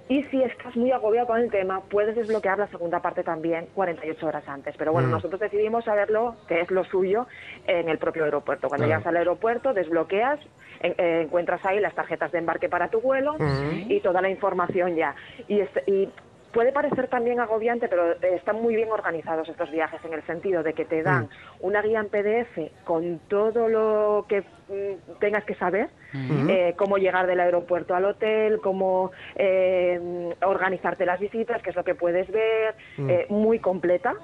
[0.09, 4.27] Y si estás muy agobiado con el tema, puedes desbloquear la segunda parte también 48
[4.27, 4.75] horas antes.
[4.79, 5.13] Pero bueno, Mm.
[5.13, 7.27] nosotros decidimos saberlo, que es lo suyo,
[7.67, 8.69] en el propio aeropuerto.
[8.69, 9.01] Cuando Claro.
[9.01, 10.41] llegas al aeropuerto, desbloqueas,
[10.81, 13.71] en- eh, encuentras ahí las tarjetas de embarque para tu vuelo Ujú.
[13.89, 15.15] y toda la información ya.
[15.47, 16.09] Y, es- y
[16.53, 20.63] puede parecer también agobiante, pero eh, están muy bien organizados estos viajes en el sentido
[20.63, 21.29] de que te dan
[21.61, 26.49] una guía en PDF con todo lo que mm, tengas que saber, Ujú.
[26.49, 31.85] eh, cómo llegar del aeropuerto al hotel, cómo eh, organizarte las visitas, qué es lo
[31.85, 33.11] que puedes ver, Mm.
[33.11, 34.15] eh, muy completa.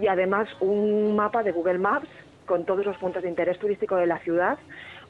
[0.00, 2.08] Y además un mapa de Google Maps
[2.46, 4.58] con todos los puntos de interés turístico de la ciudad,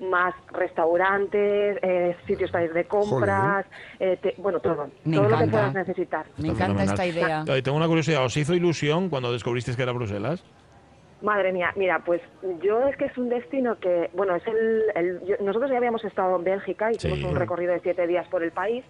[0.01, 3.67] más restaurantes, eh, sitios para ir de compras,
[3.99, 6.27] eh, te- bueno, todo, Me todo lo que puedas necesitar.
[6.39, 7.45] Me encanta esta idea.
[7.57, 8.25] Y tengo una curiosidad.
[8.25, 10.43] ¿Os hizo ilusión cuando descubristeis que era Bruselas?
[11.23, 12.23] Madre mía, mira, pues
[12.63, 16.03] yo es que es un destino que, bueno, es el, el- yo- nosotros ya habíamos
[16.03, 17.25] estado en Bélgica, hicimos Sí.
[17.27, 18.83] un recorrido de siete días por el país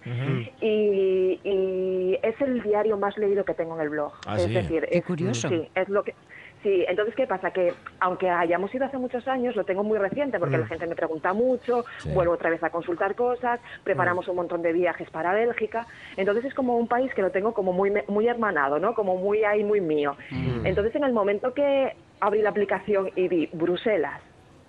[0.60, 4.12] y, y es el diario más leído que tengo en el blog.
[4.26, 4.52] Ah, es sí.
[4.54, 5.48] decir, Qué es- curioso.
[5.48, 6.14] Sí, es lo que
[6.62, 7.52] Sí, entonces, ¿qué pasa?
[7.52, 10.60] Que aunque hayamos ido hace muchos años, lo tengo muy reciente porque Mm.
[10.60, 12.10] la gente me pregunta mucho, Sí.
[12.12, 15.86] vuelvo otra vez a consultar cosas, preparamos un montón de viajes para Bélgica.
[16.18, 18.94] Entonces es como un país que lo tengo como muy, muy hermanado, ¿no?
[18.94, 20.16] Como muy ahí, muy mío.
[20.30, 20.66] Mm.
[20.66, 24.20] Entonces, en el momento que abrí la aplicación y vi Bruselas,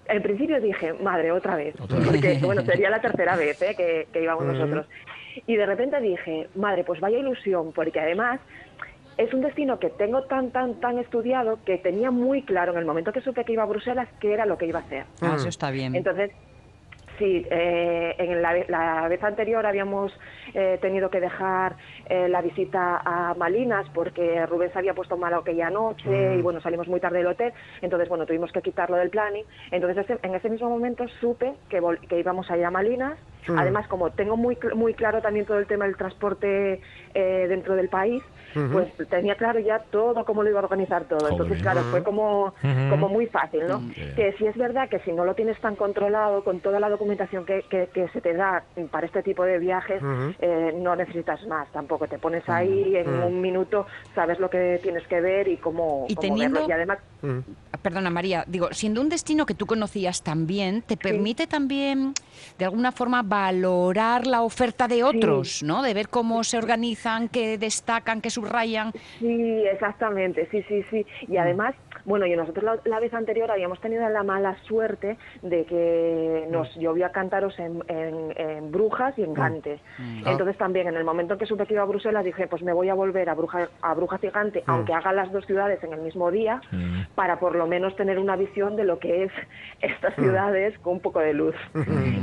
[0.08, 1.76] en principio dije, madre, otra vez.
[1.78, 3.76] Porque, bueno, sería la tercera vez ¿eh?
[3.76, 4.86] que, que íbamos nosotros.
[5.48, 8.40] Y de repente dije, madre, pues vaya ilusión, porque además
[9.18, 12.86] es un destino que tengo tan, tan, tan estudiado que tenía muy claro en el
[12.86, 15.06] momento que supe que iba a Bruselas qué era lo que iba a hacer.
[15.22, 15.96] Ah, eso está bien.
[15.96, 16.32] Entonces,
[17.20, 20.12] sí, eh, en la, ve- la vez anterior habíamos
[20.56, 21.76] eh, tenido que dejar
[22.10, 26.40] eh, la visita a Malinas porque Rubén se había puesto malo aquella noche Mm.
[26.40, 29.46] y bueno, salimos muy tarde del hotel, entonces bueno, tuvimos que quitarlo del planning.
[29.70, 33.20] Entonces ese- en ese mismo momento supe que, vol- que íbamos a ir a Malinas.
[33.48, 33.58] Mm.
[33.58, 36.80] Además, como tengo muy, cl- muy claro también todo el tema del transporte
[37.14, 38.22] eh, dentro del país,
[38.56, 38.72] Ujú.
[38.98, 41.30] pues tenía claro ya todo cómo lo iba a organizar todo.
[41.30, 41.62] Entonces, Joder.
[41.62, 42.90] claro, fue como, Ujú.
[42.90, 43.80] como muy fácil, ¿no?
[43.80, 43.92] Mm.
[44.16, 47.46] Que si es verdad que si no lo tienes tan controlado con toda la documentación
[47.46, 50.34] que, que- que se te da para este tipo de viajes, Ujú.
[50.40, 52.08] eh, no necesitas más tampoco.
[52.08, 53.24] Te pones ahí en Mm.
[53.26, 53.86] un minuto,
[54.16, 56.70] sabes lo que tienes que ver y cómo, Y cómo teniendo- verlo.
[56.70, 57.00] Y además,
[57.82, 62.14] Perdona, María, digo, siendo un destino que tú conocías también, te permite también,
[62.60, 65.82] de alguna forma, valorar la oferta de otros, ¿no?
[65.82, 68.92] De ver cómo se organizan, qué destacan, qué subrayan.
[69.20, 71.06] Sí, exactamente, sí, sí, sí.
[71.28, 71.34] Mm.
[71.34, 71.76] Y además,
[72.06, 76.52] bueno, y nosotros la, la vez anterior habíamos tenido la mala suerte de que Mm.
[76.52, 79.80] nos llovió a cántaros en, en- en Brujas y en Gante.
[79.98, 80.28] Mm.
[80.28, 82.74] Entonces también, en el momento en que supe que iba a Bruselas, dije, pues me
[82.74, 84.72] voy a volver a, Bruja, a Brujas y Gante, Mm.
[84.72, 86.62] aunque haga las dos ciudades en el mismo día,
[87.16, 89.32] para por lo menos tener una visión de lo que es
[89.82, 90.22] estas Mm.
[90.22, 91.56] ciudades con un poco de luz.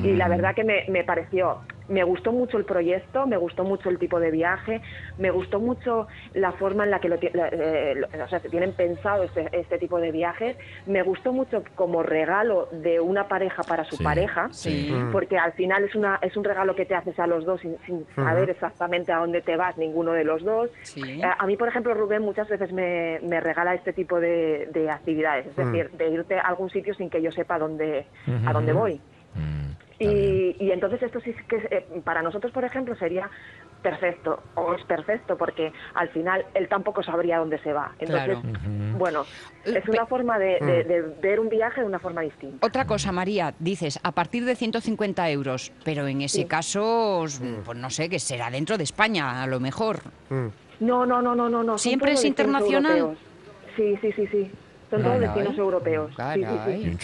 [0.02, 1.58] Y la verdad que me, me pareció
[1.88, 4.82] me gustó mucho el proyecto, me gustó mucho el tipo de viaje,
[5.16, 8.48] me gustó mucho la forma en la que lo, la- eh, lo- o sea, se
[8.50, 13.62] tienen pensado este, este tipo de viajes, me gustó mucho como regalo de una pareja
[13.64, 14.90] para su Sí, pareja, sí.
[14.92, 15.12] Mm.
[15.12, 17.76] porque al final es, una, es un regalo que te haces a los dos sin,
[17.86, 20.70] sin saber exactamente a dónde te vas ninguno de los dos.
[20.82, 21.20] Sí.
[21.22, 24.90] Eh, A mí, por ejemplo, Rubén muchas veces me, me regala este tipo de, de
[24.90, 25.72] actividades, es Mm.
[25.72, 28.06] decir, de irte a algún sitio sin que yo sepa dónde,
[28.46, 29.00] a dónde voy.
[29.98, 33.30] Y, y entonces esto sí que eh, para nosotros, por ejemplo, sería
[33.82, 37.94] perfecto, o es perfecto, porque al final él tampoco sabría dónde se va.
[37.98, 38.58] Entonces, Claro.
[38.98, 39.24] bueno,
[39.64, 40.88] es una forma de, de- Mm.
[40.88, 42.66] de ver un viaje de una forma distinta.
[42.66, 46.46] Otra cosa, María, dices, a partir de 150 euros, pero en ese Sí.
[46.46, 47.24] caso,
[47.64, 49.98] pues no sé, que será dentro de España, a lo mejor.
[50.80, 51.62] No, no, no, no, no.
[51.62, 51.72] no.
[51.72, 52.98] son ¿Siempre es internacional?
[52.98, 53.18] europeos.
[53.76, 54.52] Sí, sí, sí, sí.
[54.90, 56.12] Son todos destinos europeos.
[56.34, 56.96] Sí, sí, sí.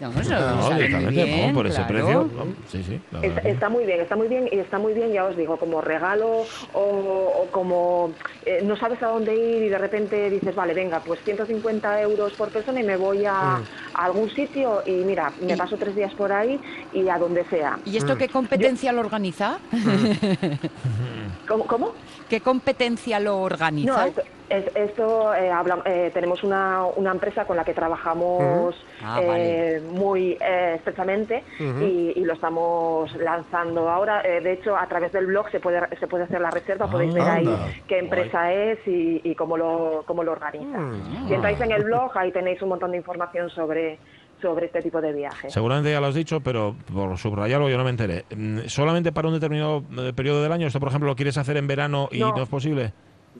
[0.00, 1.88] No, No, bien, vamos, por ese claro.
[2.28, 2.30] precio.
[2.68, 3.00] Sí, sí.
[3.44, 6.44] Está, muy bien, está muy bien y está muy bien, ya os digo, como regalo
[6.72, 8.10] o, o como
[8.46, 12.32] eh, no sabes a dónde ir y de repente dices, vale, venga, pues 150 euros
[12.34, 13.64] por persona y me voy a, Mm.
[13.94, 16.60] a algún sitio y mira, me paso tres días por ahí
[16.92, 17.78] y a donde sea.
[17.84, 19.58] ¿Y esto qué competencia lo organiza?
[21.48, 21.66] ¿Cómo?
[21.66, 21.92] cómo?
[22.28, 24.06] ¿Qué competencia lo No, organiza?
[24.06, 28.74] esto, es- esto, eh, habla- eh, tenemos una, una empresa con la que trabajamos.
[29.02, 29.80] Ah, eh, vale.
[29.80, 34.22] muy estrechamente y, y lo estamos lanzando ahora.
[34.22, 37.28] De hecho, a través del blog se puede se puede hacer la reserva, podéis ver
[37.28, 37.48] ahí
[37.86, 40.78] qué empresa es y, y cómo lo cómo lo organiza.
[41.26, 44.00] Si entráis en el blog, ahí tenéis un montón de información sobre
[44.40, 45.52] sobre este tipo de viajes.
[45.52, 48.24] Seguramente ya lo has dicho, pero por subrayarlo yo no me enteré.
[48.34, 50.66] Mm, ¿Solamente para un determinado eh, periodo del año?
[50.66, 52.32] ¿Esto, por ejemplo, lo quieres hacer en verano y No.
[52.36, 52.92] no, es posible?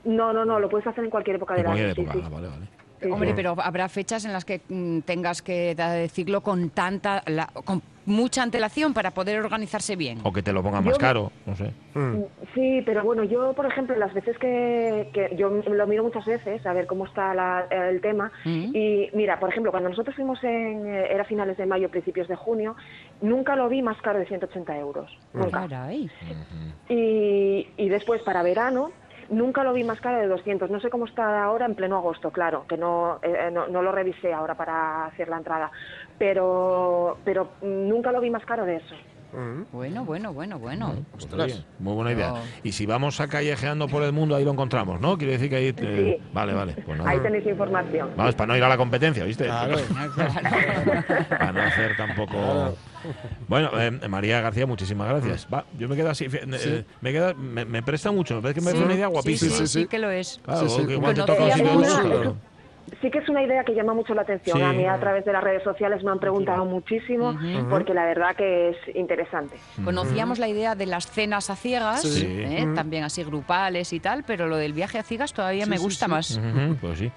[0.05, 1.95] No, no, no, lo puedes hacer en cualquier época del año.
[1.95, 2.13] sí, época.
[2.15, 2.21] sí.
[2.25, 2.69] Ah, vale, vale.
[3.01, 3.35] Sí, Hombre, sí.
[3.37, 7.81] pero habrá fechas en las que mm, tengas que da- decirlo con tanta, la- con
[8.09, 10.19] mucha antelación para poder organizarse bien.
[10.25, 11.73] O que te lo pongan Yo más me- caro, no sé.
[12.55, 16.65] Sí, pero bueno, yo, por ejemplo, las veces que, que yo lo miro muchas veces,
[16.65, 20.87] a ver cómo está la- el tema, y mira, por ejemplo, cuando nosotros fuimos en,
[20.87, 22.77] eh, era finales de mayo, principios de junio,
[23.21, 25.61] nunca lo vi más caro de 180 euros, nunca.
[25.69, 26.11] Caray.
[26.89, 28.91] Y, y después, para verano,
[29.29, 30.71] nunca lo vi más caro de 200.
[30.71, 33.93] No sé cómo está ahora en pleno agosto, claro, que no, eh, no, no lo
[33.93, 35.71] revisé ahora para hacer la entrada,
[36.19, 38.95] pero, pero nunca lo vi más caro de eso.
[39.73, 40.95] Bueno, bueno, bueno, bueno.
[41.39, 42.33] Oye, muy buena idea.
[42.63, 45.19] Y si vamos a callejeando por el mundo, ahí lo encontramos, ¿no?
[45.19, 45.67] Quiere decir que ahí...
[45.77, 46.31] eh, Sí.
[46.33, 46.73] Vale, vale.
[46.85, 47.11] Pues nada.
[47.11, 48.09] Ahí tenéis información.
[48.17, 49.47] Vamos, para no ir a la competencia, ¿viste?
[51.29, 52.75] para no hacer tampoco...
[53.47, 55.47] Bueno, eh, María García, muchísimas gracias.
[55.53, 56.85] Va, yo me quedo así, eh, Sí.
[57.01, 59.13] me, queda, me, me presta mucho, me parece que me Sí, parece una idea sí,
[59.13, 59.55] guapísima.
[59.57, 60.41] Sí, sí, que lo es.
[60.43, 60.87] Claro, Sí, sí.
[60.87, 62.37] que igual te toca un sitio
[63.01, 64.57] Sí que es una idea que llama mucho la atención.
[64.59, 64.63] Sí.
[64.65, 67.37] A mí a través de las redes sociales me han preguntado muchísimo
[67.71, 69.57] porque la verdad que es interesante.
[69.85, 72.27] Conocíamos la idea de las cenas a ciegas, Sí.
[72.27, 72.67] ¿eh?
[72.75, 76.41] También así grupales y tal, pero lo del viaje a ciegas todavía me gusta más.
[76.81, 77.11] Pues sí.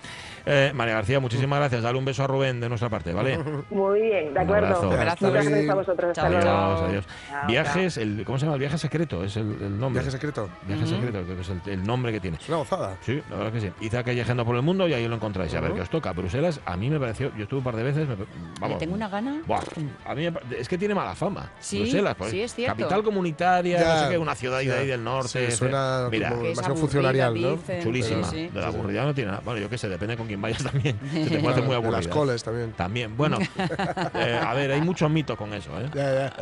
[0.46, 1.84] Eh, María García, muchísimas gracias.
[1.84, 3.38] Dale un beso a Rubén de nuestra parte, ¿vale?
[3.70, 4.68] Muy bien, de Un acuerdo.
[4.68, 4.92] abrazo.
[4.92, 5.26] Abrazo.
[5.28, 6.10] Muchas gracias a vosotros.
[6.10, 6.50] Hasta Chao, luego.
[6.50, 7.08] Adiós, adiós.
[7.30, 8.56] Chao, Viajes, el, ¿cómo se llama?
[8.56, 10.02] El viaje secreto, es el, el nombre.
[10.02, 10.50] Viaje secreto.
[10.68, 12.38] Viaje secreto, creo que es el, el nombre que tiene.
[12.38, 12.98] Es una gozada.
[13.02, 13.72] Sí, la verdad que sí.
[13.82, 15.54] Id a callejando por el mundo y ahí lo encontráis.
[15.62, 16.12] A ver qué os toca.
[16.14, 18.16] Bruselas, a mí me pareció, yo estuve un par de veces, me-
[18.60, 18.78] vamos.
[18.80, 19.42] tengo una gana.
[19.46, 19.62] Buah,
[20.06, 21.50] a mí me es que tiene mala fama.
[21.60, 22.78] Sí, Bruselas, pues, sí, es cierto.
[22.78, 24.74] Capital comunitaria, Ya, no sé qué, una ciudad de ya.
[24.80, 25.50] ahí del norte.
[25.52, 27.52] Sí, suena Mira, como demasiado funcionarial, ¿no?
[27.58, 27.82] dicen.
[27.84, 28.24] chulísima.
[28.28, 28.48] Sí, sí.
[28.54, 29.42] De la aburrida no tiene nada.
[29.46, 31.00] Bueno, yo qué sé, depende con quién vayas también.
[31.12, 31.98] Se te puede hacer muy De aburrida.
[31.98, 32.72] las coles también.
[32.74, 33.38] También, bueno,
[34.16, 35.90] eh, a ver, hay muchos mitos con eso, ¿eh?
[35.94, 36.34] Ya, ya.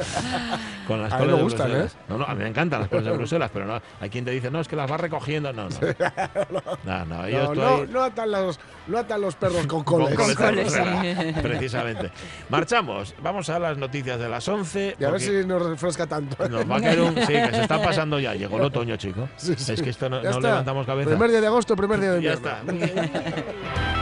[0.87, 1.87] Con las A mí coles me de gustan, ¿eh?
[2.07, 4.31] No, no, a mí me encantan las coles de Bruselas, pero no, hay quien te
[4.31, 5.51] dice, no, es que las vas recogiendo.
[5.53, 5.77] No, no.
[6.85, 7.93] No, no, yo No, estoy no,
[8.87, 10.27] no no atan los perros con con coles.
[10.27, 10.73] de coles,
[11.41, 12.11] precisamente.
[12.49, 14.97] Marchamos, vamos a las noticias de las 11.
[14.99, 16.47] Y a ver si nos refresca tanto.
[16.49, 17.15] Nos va a caer un...
[17.15, 18.33] Sí, que se está pasando ya.
[18.35, 19.29] Llegó el otoño, chico.
[19.37, 19.73] Sí, sí.
[19.73, 21.09] Es que esto no, Ya no levantamos cabeza.
[21.09, 22.73] Primer día de agosto, primer día de Ya invierno.
[22.73, 23.98] está.